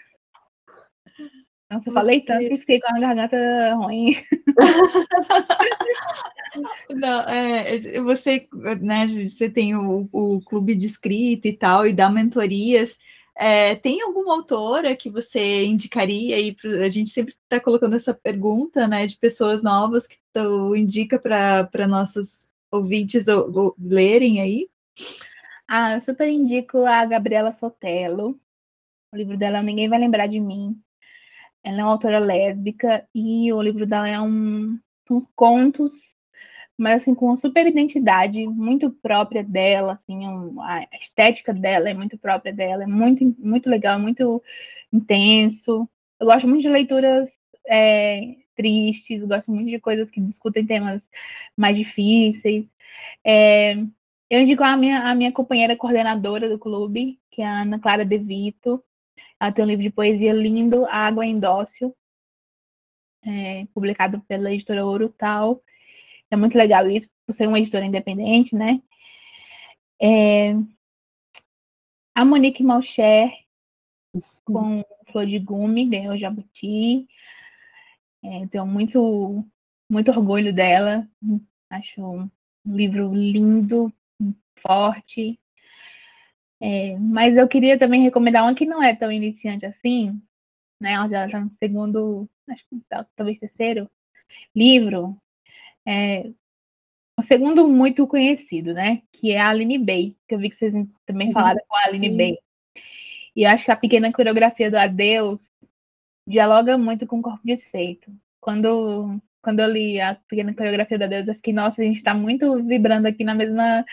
[1.70, 1.92] Nossa, você...
[1.92, 3.36] falei tanto e fiquei com a garganta
[3.74, 4.16] ruim.
[6.90, 8.48] Não, é, você,
[8.80, 12.96] né, você tem o, o clube de escrita e tal, e dá mentorias.
[13.38, 16.56] É, tem alguma autora que você indicaria aí?
[16.82, 21.86] A gente sempre está colocando essa pergunta, né, de pessoas novas que tu indica para
[21.86, 24.68] nossos ouvintes ou, ou, lerem aí?
[25.68, 28.40] Ah, eu super indico a Gabriela Sotelo.
[29.12, 30.80] O livro dela Ninguém Vai Lembrar de Mim.
[31.66, 34.78] Ela é uma autora lésbica e o livro dela é um,
[35.10, 35.92] uns contos
[36.78, 41.94] mas assim com uma super identidade muito própria dela, assim, um, a estética dela é
[41.94, 44.42] muito própria dela, é muito muito legal, muito
[44.92, 45.88] intenso.
[46.20, 47.28] Eu gosto muito de leituras
[47.66, 51.00] é, tristes, gosto muito de coisas que discutem temas
[51.56, 52.66] mais difíceis.
[53.24, 53.74] É,
[54.30, 58.04] eu indico a minha, a minha companheira coordenadora do clube, que é a Ana Clara
[58.04, 58.82] De Vito.
[59.40, 61.94] Ela tem um livro de poesia lindo, Água em Dócil,
[63.24, 65.62] é, publicado pela editora Ouro Tal.
[66.30, 68.80] É muito legal isso, por ser uma editora independente, né?
[70.00, 70.52] É,
[72.14, 73.30] a Monique Malcher,
[74.44, 77.06] com Flor de Gume, ganhou Jabuti.
[78.24, 79.44] É, tenho muito,
[79.90, 81.06] muito orgulho dela.
[81.70, 82.30] Acho um
[82.64, 83.92] livro lindo,
[84.66, 85.38] forte.
[86.60, 90.20] É, mas eu queria também recomendar uma que não é tão iniciante assim,
[90.80, 90.92] né?
[90.92, 92.80] Ela já está no segundo, acho que
[93.14, 93.90] talvez terceiro
[94.54, 95.16] livro,
[95.86, 96.30] é,
[97.18, 99.02] o segundo muito conhecido, né?
[99.12, 100.72] Que é a Aline Bay, que eu vi que vocês
[101.06, 101.32] também uhum.
[101.34, 102.38] falaram com a Aline Bay.
[103.34, 105.40] E eu acho que a pequena coreografia do Adeus
[106.26, 108.10] dialoga muito com o corpo desfeito.
[108.40, 112.14] Quando, quando eu li a pequena coreografia do Adeus, eu fiquei, nossa, a gente está
[112.14, 113.84] muito vibrando aqui na mesma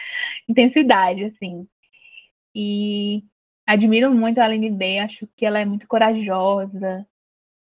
[0.47, 1.67] intensidade, assim.
[2.55, 3.23] E
[3.65, 7.07] admiro muito a Aline Bay, acho que ela é muito corajosa,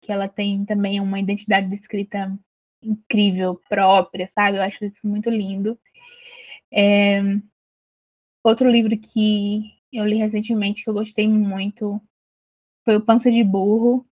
[0.01, 2.37] que ela tem também uma identidade de escrita
[2.81, 4.57] incrível, própria, sabe?
[4.57, 5.77] Eu acho isso muito lindo.
[6.71, 7.21] É...
[8.43, 9.61] Outro livro que
[9.91, 12.01] eu li recentemente que eu gostei muito
[12.85, 14.05] foi o Pança de Burro.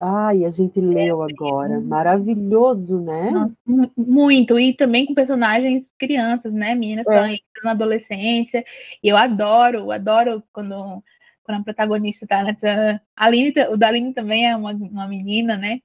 [0.00, 1.78] Ai, a gente leu agora.
[1.78, 3.30] Maravilhoso, né?
[3.30, 4.58] Nossa, muito.
[4.58, 6.74] E também com personagens crianças, né?
[6.74, 7.34] Meninas é.
[7.34, 8.64] estão na adolescência.
[9.02, 11.04] E eu adoro, adoro quando,
[11.44, 13.00] quando a protagonista tá nessa.
[13.14, 15.80] A Aline, o da Aline também é uma, uma menina, né?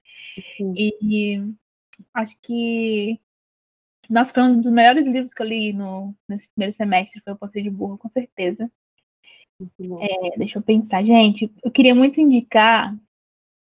[0.59, 1.41] E,
[2.13, 3.19] acho que
[4.09, 7.37] nossa, foi um dos melhores livros que eu li no, nesse primeiro semestre, foi o
[7.37, 8.69] Passeio de Burro, com certeza.
[10.01, 12.95] É, deixa eu pensar, gente, eu queria muito indicar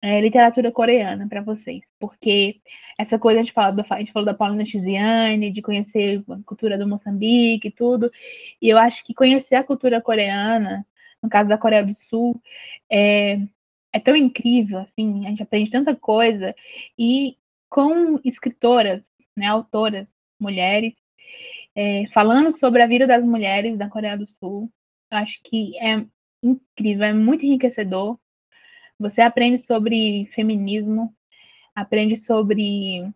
[0.02, 2.62] é, literatura coreana para vocês, porque
[2.98, 6.78] essa coisa a gente, fala a gente falou da Paulina Tiziane, de conhecer a cultura
[6.78, 8.12] do Moçambique e tudo,
[8.62, 10.86] e eu acho que conhecer a cultura coreana,
[11.22, 12.42] no caso da Coreia do Sul,
[12.90, 13.40] é,
[13.92, 16.56] é tão incrível, assim, a gente aprende tanta coisa,
[16.98, 17.38] e
[17.70, 19.02] com escritoras,
[19.36, 20.08] né, autoras,
[20.40, 20.94] mulheres,
[21.76, 24.72] é, falando sobre a vida das mulheres da Coreia do Sul.
[25.12, 26.06] Eu acho que é
[26.44, 28.18] incrível, é muito enriquecedor.
[29.00, 31.14] Você aprende sobre feminismo,
[31.76, 33.10] aprende sobre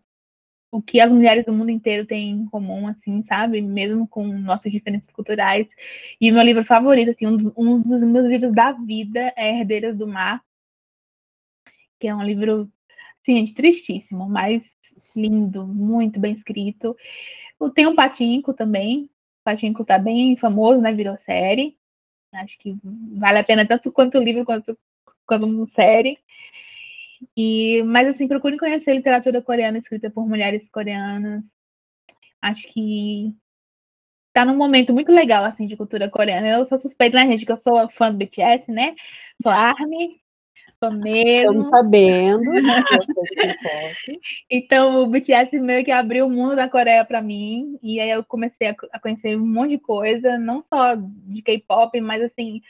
[0.72, 3.60] o que as mulheres do mundo inteiro têm em comum, assim, sabe?
[3.60, 5.68] Mesmo com nossas diferenças culturais.
[6.20, 9.96] E meu livro favorito, assim, um dos, um dos meus livros da vida é Herdeiras
[9.96, 10.42] do Mar,
[12.00, 12.70] que é um livro
[13.24, 14.62] Sim, tristíssimo, mas
[15.16, 16.96] lindo, muito bem escrito.
[17.74, 19.04] Tem o Patinco também.
[19.04, 20.92] O Patinco tá bem famoso, né?
[20.92, 21.76] Virou série.
[22.32, 22.76] Acho que
[23.16, 24.76] vale a pena tanto quanto o livro quanto,
[25.26, 26.18] quanto uma série.
[27.36, 31.42] E, mas assim, procure conhecer literatura coreana escrita por mulheres coreanas.
[32.42, 33.34] Acho que
[34.32, 36.48] tá num momento muito legal assim de cultura coreana.
[36.48, 38.94] Eu sou suspeita, né, gente, que eu sou fã do BTS, né?
[39.42, 40.20] Sou ARMY,
[40.90, 41.62] mesmo.
[41.62, 42.50] Estamos sabendo.
[44.50, 47.78] então, o BTS meio que abriu o mundo da Coreia para mim.
[47.82, 52.22] E aí eu comecei a, conhecer um monte de coisa, não só de K-pop, mas
[52.22, 52.60] assim,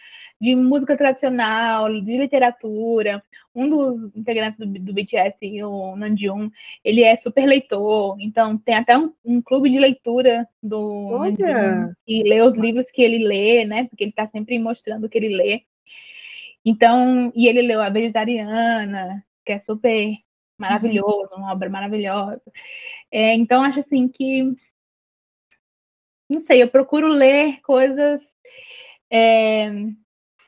[0.44, 3.22] de música tradicional, de literatura.
[3.54, 6.50] Um dos integrantes do, do BTS, o Namjoon,
[6.84, 12.22] ele é super leitor, então tem até um, um clube de leitura do Namjoon, que
[12.24, 13.84] lê os livros que ele lê, né?
[13.84, 15.62] Porque ele está sempre mostrando o que ele lê.
[16.62, 20.16] Então, e ele leu A Vegetariana, que é super uhum.
[20.58, 22.42] maravilhoso, uma obra maravilhosa.
[23.10, 24.42] É, então, acho assim que,
[26.28, 28.20] não sei, eu procuro ler coisas
[29.10, 29.70] é,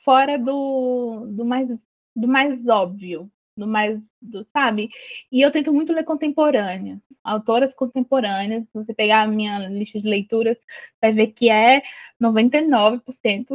[0.06, 1.68] fora do, do mais
[2.16, 4.88] do mais óbvio, do mais, do, sabe?
[5.30, 8.64] E eu tento muito ler contemporâneas, autoras contemporâneas.
[8.64, 10.56] Se você pegar a minha lista de leituras,
[11.00, 11.82] vai ver que é
[12.20, 13.02] 99%,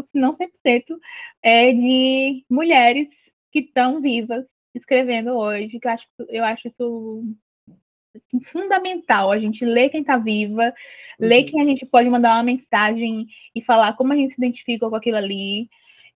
[0.03, 0.97] se não 100%,
[1.41, 3.07] é de mulheres
[3.51, 4.45] que estão vivas
[4.75, 7.23] escrevendo hoje, que eu acho, eu acho isso
[8.51, 11.27] fundamental a gente ler quem está viva, uhum.
[11.27, 14.89] ler quem a gente pode mandar uma mensagem e falar como a gente se identifica
[14.89, 15.69] com aquilo ali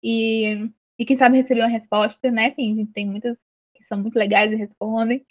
[0.04, 2.51] e, e quem sabe receber uma resposta, né?
[2.51, 3.38] Tem, a gente tem muitas
[3.74, 5.26] que são muito legais e respondem.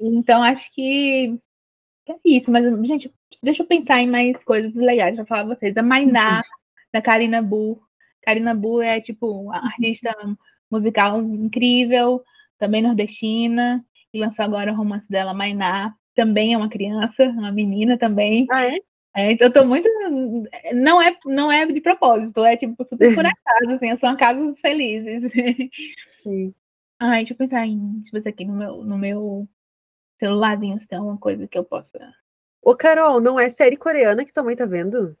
[0.00, 1.38] Então acho que,
[2.08, 3.10] é isso, mas gente,
[3.42, 5.76] deixa eu pensar em mais coisas legais para falar pra vocês.
[5.76, 6.42] A Mainá,
[6.92, 7.82] da Karina Bu.
[8.22, 10.14] Karina Bu é tipo uma artista
[10.70, 12.22] musical incrível,
[12.58, 17.98] também nordestina e lançou agora o romance dela, Mainá, também é uma criança, uma menina
[17.98, 18.46] também.
[18.50, 18.78] Ah, é?
[19.16, 19.88] É, então eu tô muito.
[20.74, 25.30] Não é, não é de propósito, é tipo super por acaso, assim, são casos felizes.
[26.22, 26.52] Sim.
[26.98, 28.00] Ai, deixa eu pensar em.
[28.00, 29.48] Deixa eu ver aqui no meu, no meu
[30.18, 32.14] celularzinho se tem alguma coisa que eu possa.
[32.60, 35.16] Ô, Carol, não é série coreana que tua mãe tá vendo?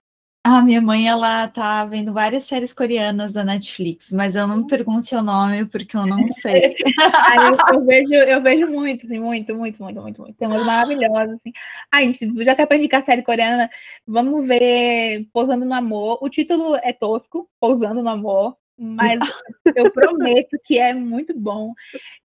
[0.46, 4.66] A minha mãe, ela tá vendo várias séries coreanas da Netflix, mas eu não me
[4.66, 6.76] pergunte o nome porque eu não sei.
[7.72, 10.36] eu, eu, vejo, eu vejo muito, assim, muito, muito, muito, muito, muito.
[10.36, 11.50] Tem umas maravilhosas, assim.
[11.90, 13.70] Ai, gente, já quer pra indicar série coreana,
[14.06, 16.18] vamos ver Pousando no Amor.
[16.20, 19.18] O título é tosco, Pousando no Amor, mas
[19.74, 21.72] eu prometo que é muito bom.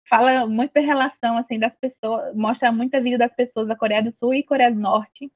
[0.10, 4.12] Fala muito da relação, assim, das pessoas, mostra muita vida das pessoas da Coreia do
[4.12, 5.32] Sul e Coreia do Norte.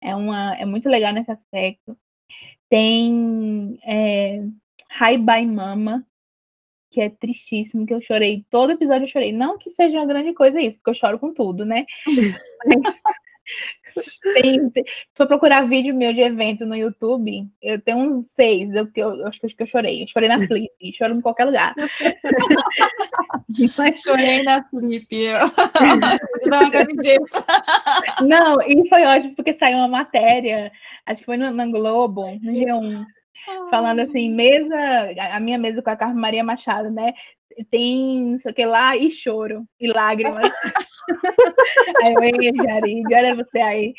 [0.00, 1.96] É, uma, é muito legal nesse aspecto.
[2.72, 4.46] Tem é,
[4.98, 6.06] Hi Bye Mama,
[6.90, 8.46] que é tristíssimo, que eu chorei.
[8.48, 9.30] Todo episódio eu chorei.
[9.30, 11.84] Não que seja uma grande coisa isso, porque eu choro com tudo, né?
[14.34, 18.74] Tem, tem, se for procurar vídeo meu de evento no YouTube, eu tenho uns seis,
[18.74, 20.02] eu, eu, eu acho que eu chorei.
[20.02, 21.74] Eu chorei na Flip, choro em qualquer lugar.
[23.76, 24.02] Mas...
[24.02, 25.06] Chorei na Flip.
[28.22, 30.70] Não, e foi ótimo porque saiu uma matéria,
[31.06, 33.04] acho que foi no, no Globo, no G1,
[33.70, 34.76] falando assim, mesa,
[35.32, 37.12] a minha mesa com a Carmen Maria Machado, né?
[37.70, 40.52] Tem não sei o que lá e choro e lágrimas.
[42.02, 43.94] aí eu, ei, olha você aí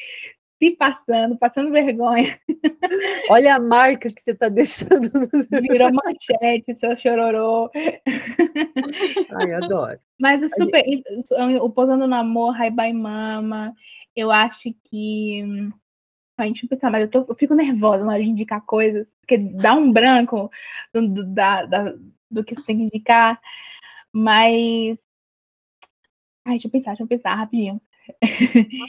[0.63, 2.39] se passando, passando vergonha.
[3.29, 5.11] Olha a marca que você está deixando.
[5.69, 7.69] Virou manchete, seu chororô.
[9.31, 9.99] Ai, adoro.
[10.19, 10.83] Mas o super.
[11.61, 13.73] O Posando no Amor, Hi Bye Mama,
[14.15, 15.43] eu acho que.
[16.37, 19.37] A gente pensar, mas eu, tô, eu fico nervosa na hora de indicar coisas, porque
[19.37, 20.49] dá um branco
[20.91, 21.93] do, do, da, da,
[22.31, 23.39] do que você tem que indicar.
[24.11, 24.97] Mas.
[26.45, 27.81] Ai, deixa eu pensar, deixa eu pensar rapidinho.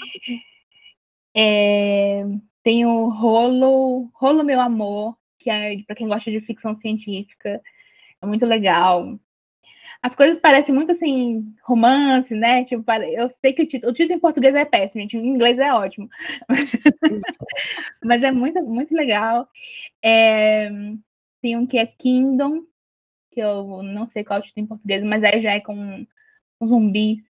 [1.36, 2.24] é,
[2.62, 7.60] tem o Rolo, Rolo Meu Amor, que é para quem gosta de ficção científica.
[8.20, 9.18] É muito legal.
[10.02, 12.64] As coisas parecem muito assim, romance, né?
[12.64, 15.16] Tipo, eu sei que o título, o título em português é péssimo, gente.
[15.16, 16.08] Em inglês é ótimo.
[18.04, 19.48] Mas é muito, muito legal.
[20.04, 20.70] É,
[21.40, 22.62] tem um que é Kingdom,
[23.32, 26.06] que eu não sei qual é o título em português, mas aí já é com
[26.60, 27.24] um zumbi.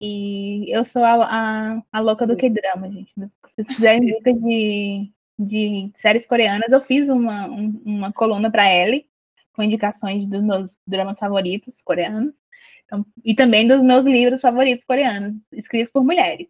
[0.00, 3.12] E eu sou a, a, a louca do K-drama, gente.
[3.54, 9.06] Se quiserem dicas de, de séries coreanas, eu fiz uma, um, uma coluna para Ellie,
[9.54, 12.34] com indicações dos meus dramas favoritos coreanos.
[12.84, 16.46] Então, e também dos meus livros favoritos coreanos, escritos por mulheres.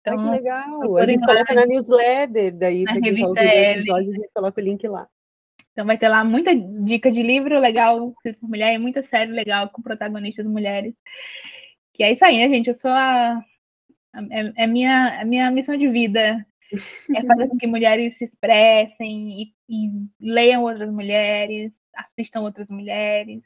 [0.00, 0.96] Então, Ai, que legal!
[0.96, 5.08] A gente coloca na newsletter, daí, na revista episódio, a gente coloca o link lá.
[5.72, 9.32] Então vai ter lá muita dica de livro legal escrito por mulher e muita série
[9.32, 10.94] legal com protagonistas mulheres.
[11.94, 12.68] Que é isso aí, né, gente?
[12.68, 13.42] Eu sou a.
[14.30, 16.44] É, é minha, a minha missão de vida.
[17.14, 19.90] É fazer com que mulheres se expressem e, e
[20.20, 23.42] leiam outras mulheres, assistam outras mulheres.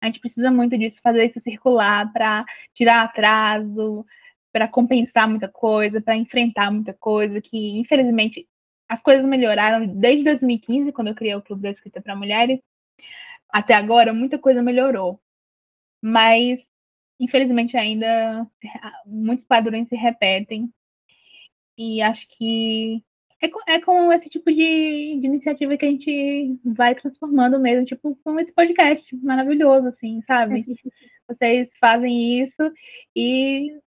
[0.00, 4.04] A gente precisa muito disso, fazer isso circular para tirar atraso,
[4.52, 8.48] para compensar muita coisa, para enfrentar muita coisa que, infelizmente,
[8.88, 12.60] as coisas melhoraram desde 2015, quando eu criei o Clube da Escrita para Mulheres,
[13.48, 15.20] até agora, muita coisa melhorou.
[16.02, 16.60] Mas,
[17.18, 18.46] infelizmente, ainda
[19.06, 20.70] muitos padrões se repetem.
[21.78, 23.02] E acho que
[23.40, 24.56] é com, é com esse tipo de,
[25.20, 30.64] de, iniciativa que a gente vai transformando mesmo, tipo, com esse podcast maravilhoso, assim, sabe?
[31.28, 32.72] Vocês fazem isso
[33.14, 33.78] e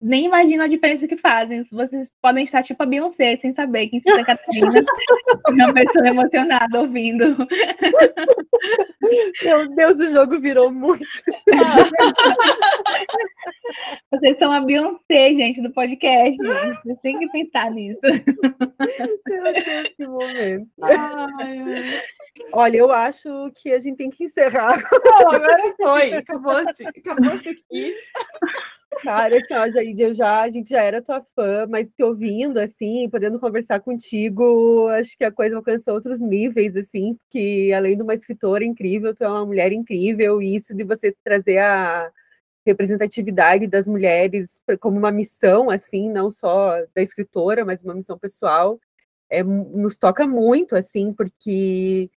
[0.00, 1.66] nem imagino a diferença que fazem.
[1.70, 4.70] Vocês podem estar tipo a Beyoncé, sem saber quem Santa Catarina
[5.48, 7.36] uma pessoa emocionada ouvindo.
[9.42, 11.06] Meu Deus, o jogo virou muito.
[14.10, 16.36] Vocês são a Beyoncé, gente, do podcast.
[16.36, 16.82] Gente.
[16.84, 17.98] Vocês têm que pensar nisso.
[18.02, 18.22] Meu
[19.52, 20.68] Deus, que momento.
[20.82, 22.02] Ai,
[22.52, 24.86] Olha, eu acho que a gente tem que encerrar.
[24.92, 26.12] Não, agora foi.
[26.14, 26.86] Acabou-se.
[26.86, 27.94] Acabou-se aqui.
[29.02, 29.68] Cara, assim, ó,
[30.14, 35.16] já, a gente já era tua fã, mas te ouvindo, assim, podendo conversar contigo, acho
[35.18, 39.28] que a coisa alcançou outros níveis, assim, que além de uma escritora incrível, tu é
[39.28, 42.10] uma mulher incrível, e isso de você trazer a
[42.66, 48.80] representatividade das mulheres como uma missão, assim, não só da escritora, mas uma missão pessoal,
[49.30, 52.10] é, nos toca muito, assim, porque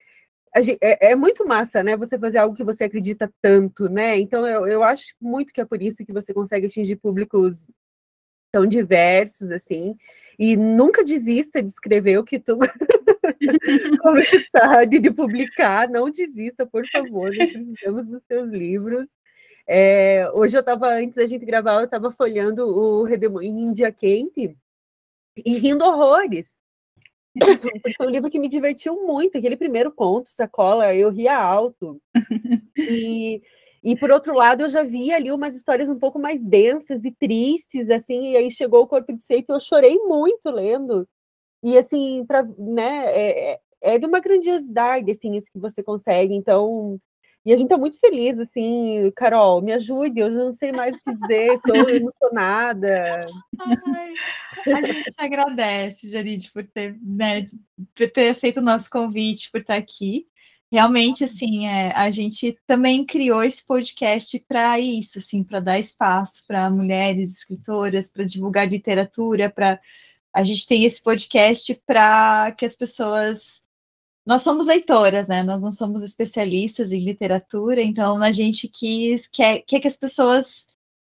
[0.58, 1.96] Gente, é, é, muito massa, né?
[1.98, 4.18] Você fazer algo que você acredita tanto, né?
[4.18, 7.66] Então eu, eu acho muito que é por isso que você consegue atingir públicos
[8.52, 9.96] tão diversos, assim.
[10.40, 12.58] E nunca desista de escrever o que tu
[14.02, 15.90] começar de, publicar.
[15.90, 17.34] Não desista, por favor.
[17.36, 19.08] Nós precisamos dos seus livros.
[19.68, 24.56] É, hoje eu estava, antes da gente gravar, eu estava folhando o Redemoinho Índia Quente
[25.36, 26.58] e rindo horrores
[27.98, 29.38] foi um livro que me divertiu muito.
[29.38, 32.02] Aquele primeiro conto, Sacola, eu ria alto.
[32.80, 33.42] E,
[33.84, 37.12] e por outro lado, eu já vi ali umas histórias um pouco mais densas e
[37.12, 38.32] tristes, assim.
[38.32, 41.08] E aí chegou o Corpo de Seito, eu chorei muito lendo.
[41.64, 46.34] E assim, para né, é, é, é de uma grandiosidade, assim, isso que você consegue.
[46.36, 47.00] Então,
[47.48, 51.02] e a gente está muito feliz, assim, Carol, me ajude, eu não sei mais o
[51.02, 53.26] que dizer, estou emocionada.
[53.58, 57.50] Ai, a gente agradece, Jarid, por ter, né,
[57.96, 60.28] por ter aceito o nosso convite, por estar aqui.
[60.70, 66.44] Realmente, assim, é, a gente também criou esse podcast para isso, assim, para dar espaço
[66.46, 69.80] para mulheres escritoras, para divulgar literatura, para
[70.34, 73.62] a gente tem esse podcast para que as pessoas
[74.28, 75.42] nós somos leitoras, né?
[75.42, 80.68] Nós não somos especialistas em literatura, então a gente quis quer, quer que as pessoas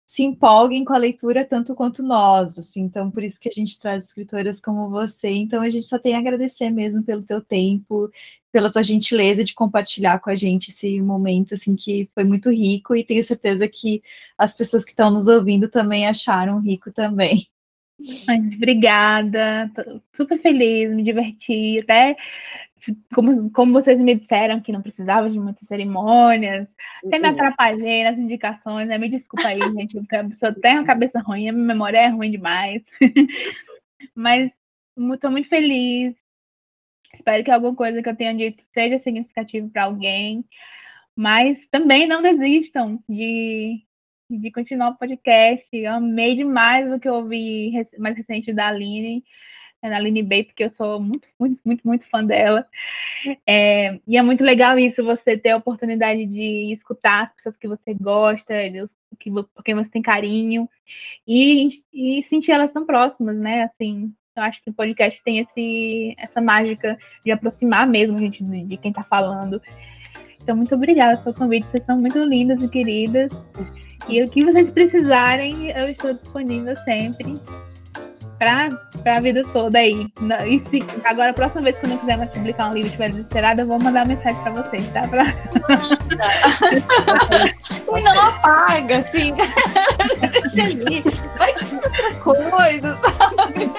[0.04, 3.80] se empolguem com a leitura tanto quanto nós, assim, então por isso que a gente
[3.80, 8.10] traz escritoras como você, então a gente só tem a agradecer mesmo pelo teu tempo,
[8.52, 12.94] pela tua gentileza de compartilhar com a gente esse momento, assim, que foi muito rico.
[12.94, 14.02] E tenho certeza que
[14.38, 17.48] as pessoas que estão nos ouvindo também acharam rico também.
[18.56, 22.16] Obrigada, Tô super feliz, me diverti, até
[23.14, 26.68] como, como vocês me disseram que não precisava de muitas cerimônias,
[27.04, 27.34] até me uhum.
[27.34, 28.98] atrapalhei nas indicações, né?
[28.98, 32.30] Me desculpa aí, gente, a pessoa tem uma cabeça ruim, a minha memória é ruim
[32.30, 32.82] demais.
[34.14, 34.50] Mas
[35.14, 36.14] estou muito feliz.
[37.14, 40.44] Espero que alguma coisa que eu tenha dito seja significativa para alguém.
[41.16, 43.80] Mas também não desistam de,
[44.28, 45.66] de continuar o podcast.
[45.72, 49.24] Eu amei demais o que eu ouvi mais recente da Aline
[49.88, 52.66] na Aline Bay, porque eu sou muito, muito, muito, muito fã dela.
[53.46, 57.68] É, e é muito legal isso, você ter a oportunidade de escutar as pessoas que
[57.68, 58.54] você gosta,
[59.18, 60.68] que, você tem carinho,
[61.26, 63.64] e, e sentir elas tão próximas, né?
[63.64, 68.42] Assim, eu acho que o podcast tem esse, essa mágica de aproximar mesmo a gente
[68.42, 69.60] de, de quem está falando.
[70.42, 73.32] Então, muito obrigada pelo convite, vocês são muito lindas e queridas.
[74.08, 77.34] E o que vocês precisarem, eu estou disponível sempre
[78.44, 78.68] pra,
[79.02, 80.06] pra vida toda aí.
[80.46, 82.88] E se, agora, a próxima vez que eu não quiser mais publicar um livro e
[82.88, 85.08] estiver desesperada, eu vou mandar uma mensagem pra vocês, tá?
[85.08, 85.24] Pra...
[88.02, 89.32] não apaga, assim.
[90.42, 91.02] Deixa ali.
[91.38, 91.64] Vai que
[92.28, 93.70] outra coisa, sabe?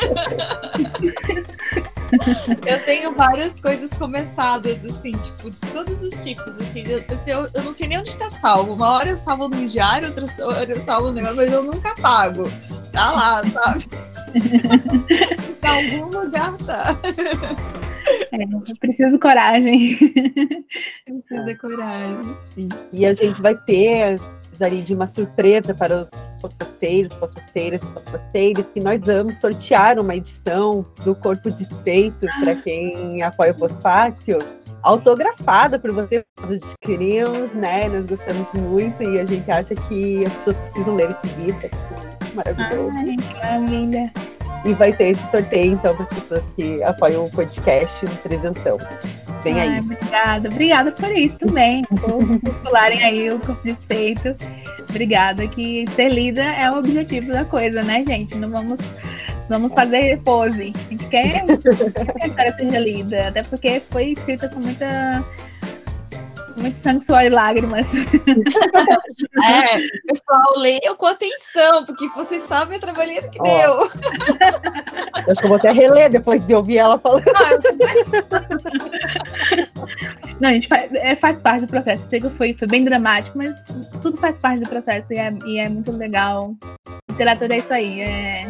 [2.66, 6.84] Eu tenho várias coisas começadas, assim, tipo, de todos os tipos, assim.
[6.88, 8.74] Eu, eu, eu, não sei nem onde tá salvo.
[8.74, 11.92] Uma hora eu salvo no diário, outra hora eu salvo no negócio, mas eu nunca
[11.92, 12.50] apago.
[12.92, 13.88] Tá lá, sabe?
[15.64, 16.96] em algum lugar tá.
[18.32, 19.98] É, preciso coragem.
[21.28, 22.70] Precisa coragem, sim.
[22.92, 24.20] E a gente vai ter,
[24.60, 26.10] Jarid, uma surpresa para os
[26.42, 33.22] postaceiros, postaceiras e postaceiras, que nós vamos sortear uma edição do Corpo Desfeito para quem
[33.24, 34.40] apoia o Fosfácil,
[34.84, 37.88] autografada por você, adquiriam, né?
[37.90, 41.66] Nós gostamos muito e a gente acha que as pessoas precisam ler esse livro.
[41.66, 42.92] É maravilhoso.
[42.98, 44.12] Ai, que linda.
[44.66, 48.80] E vai ter esse sorteio, então, para as pessoas que apoiam o podcast no Presentão.
[49.44, 49.80] Vem aí.
[49.80, 54.36] Obrigada, obrigada por isso também, por popularem aí o corpo de peito.
[54.90, 58.38] Obrigada, que ser lida é o objetivo da coisa, né, gente?
[58.38, 58.80] Não vamos,
[59.48, 60.74] vamos fazer pose.
[60.74, 65.24] A gente quer que a história seja lida, até porque foi escrita com muita
[66.58, 67.86] muito sangue, suor e lágrimas.
[69.44, 69.78] É,
[70.08, 73.92] pessoal, leiam com atenção, porque vocês sabem a trabalheira que Ó, deu.
[75.30, 77.26] Acho que eu vou até reler depois de ouvir ela falando.
[80.40, 82.08] Não, a gente faz, é, faz parte do processo.
[82.10, 83.54] Sei que foi, foi bem dramático, mas
[84.02, 86.56] tudo faz parte do processo e é, e é muito legal.
[87.10, 88.02] Literatura é isso aí.
[88.02, 88.46] É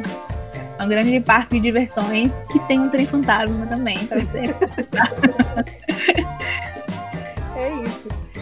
[0.84, 4.44] um grande parque de diversões que tem um trem fantasma também, pra você.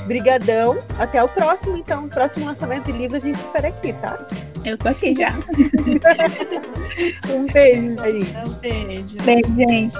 [0.06, 0.78] Brigadão.
[1.00, 2.08] Até o próximo, então.
[2.10, 4.20] Próximo lançamento de livro a gente espera aqui, tá?
[4.66, 5.30] Eu tô aqui já.
[7.34, 8.22] um beijo aí.
[8.46, 9.18] Um beijo.
[9.24, 9.98] Beijo, gente.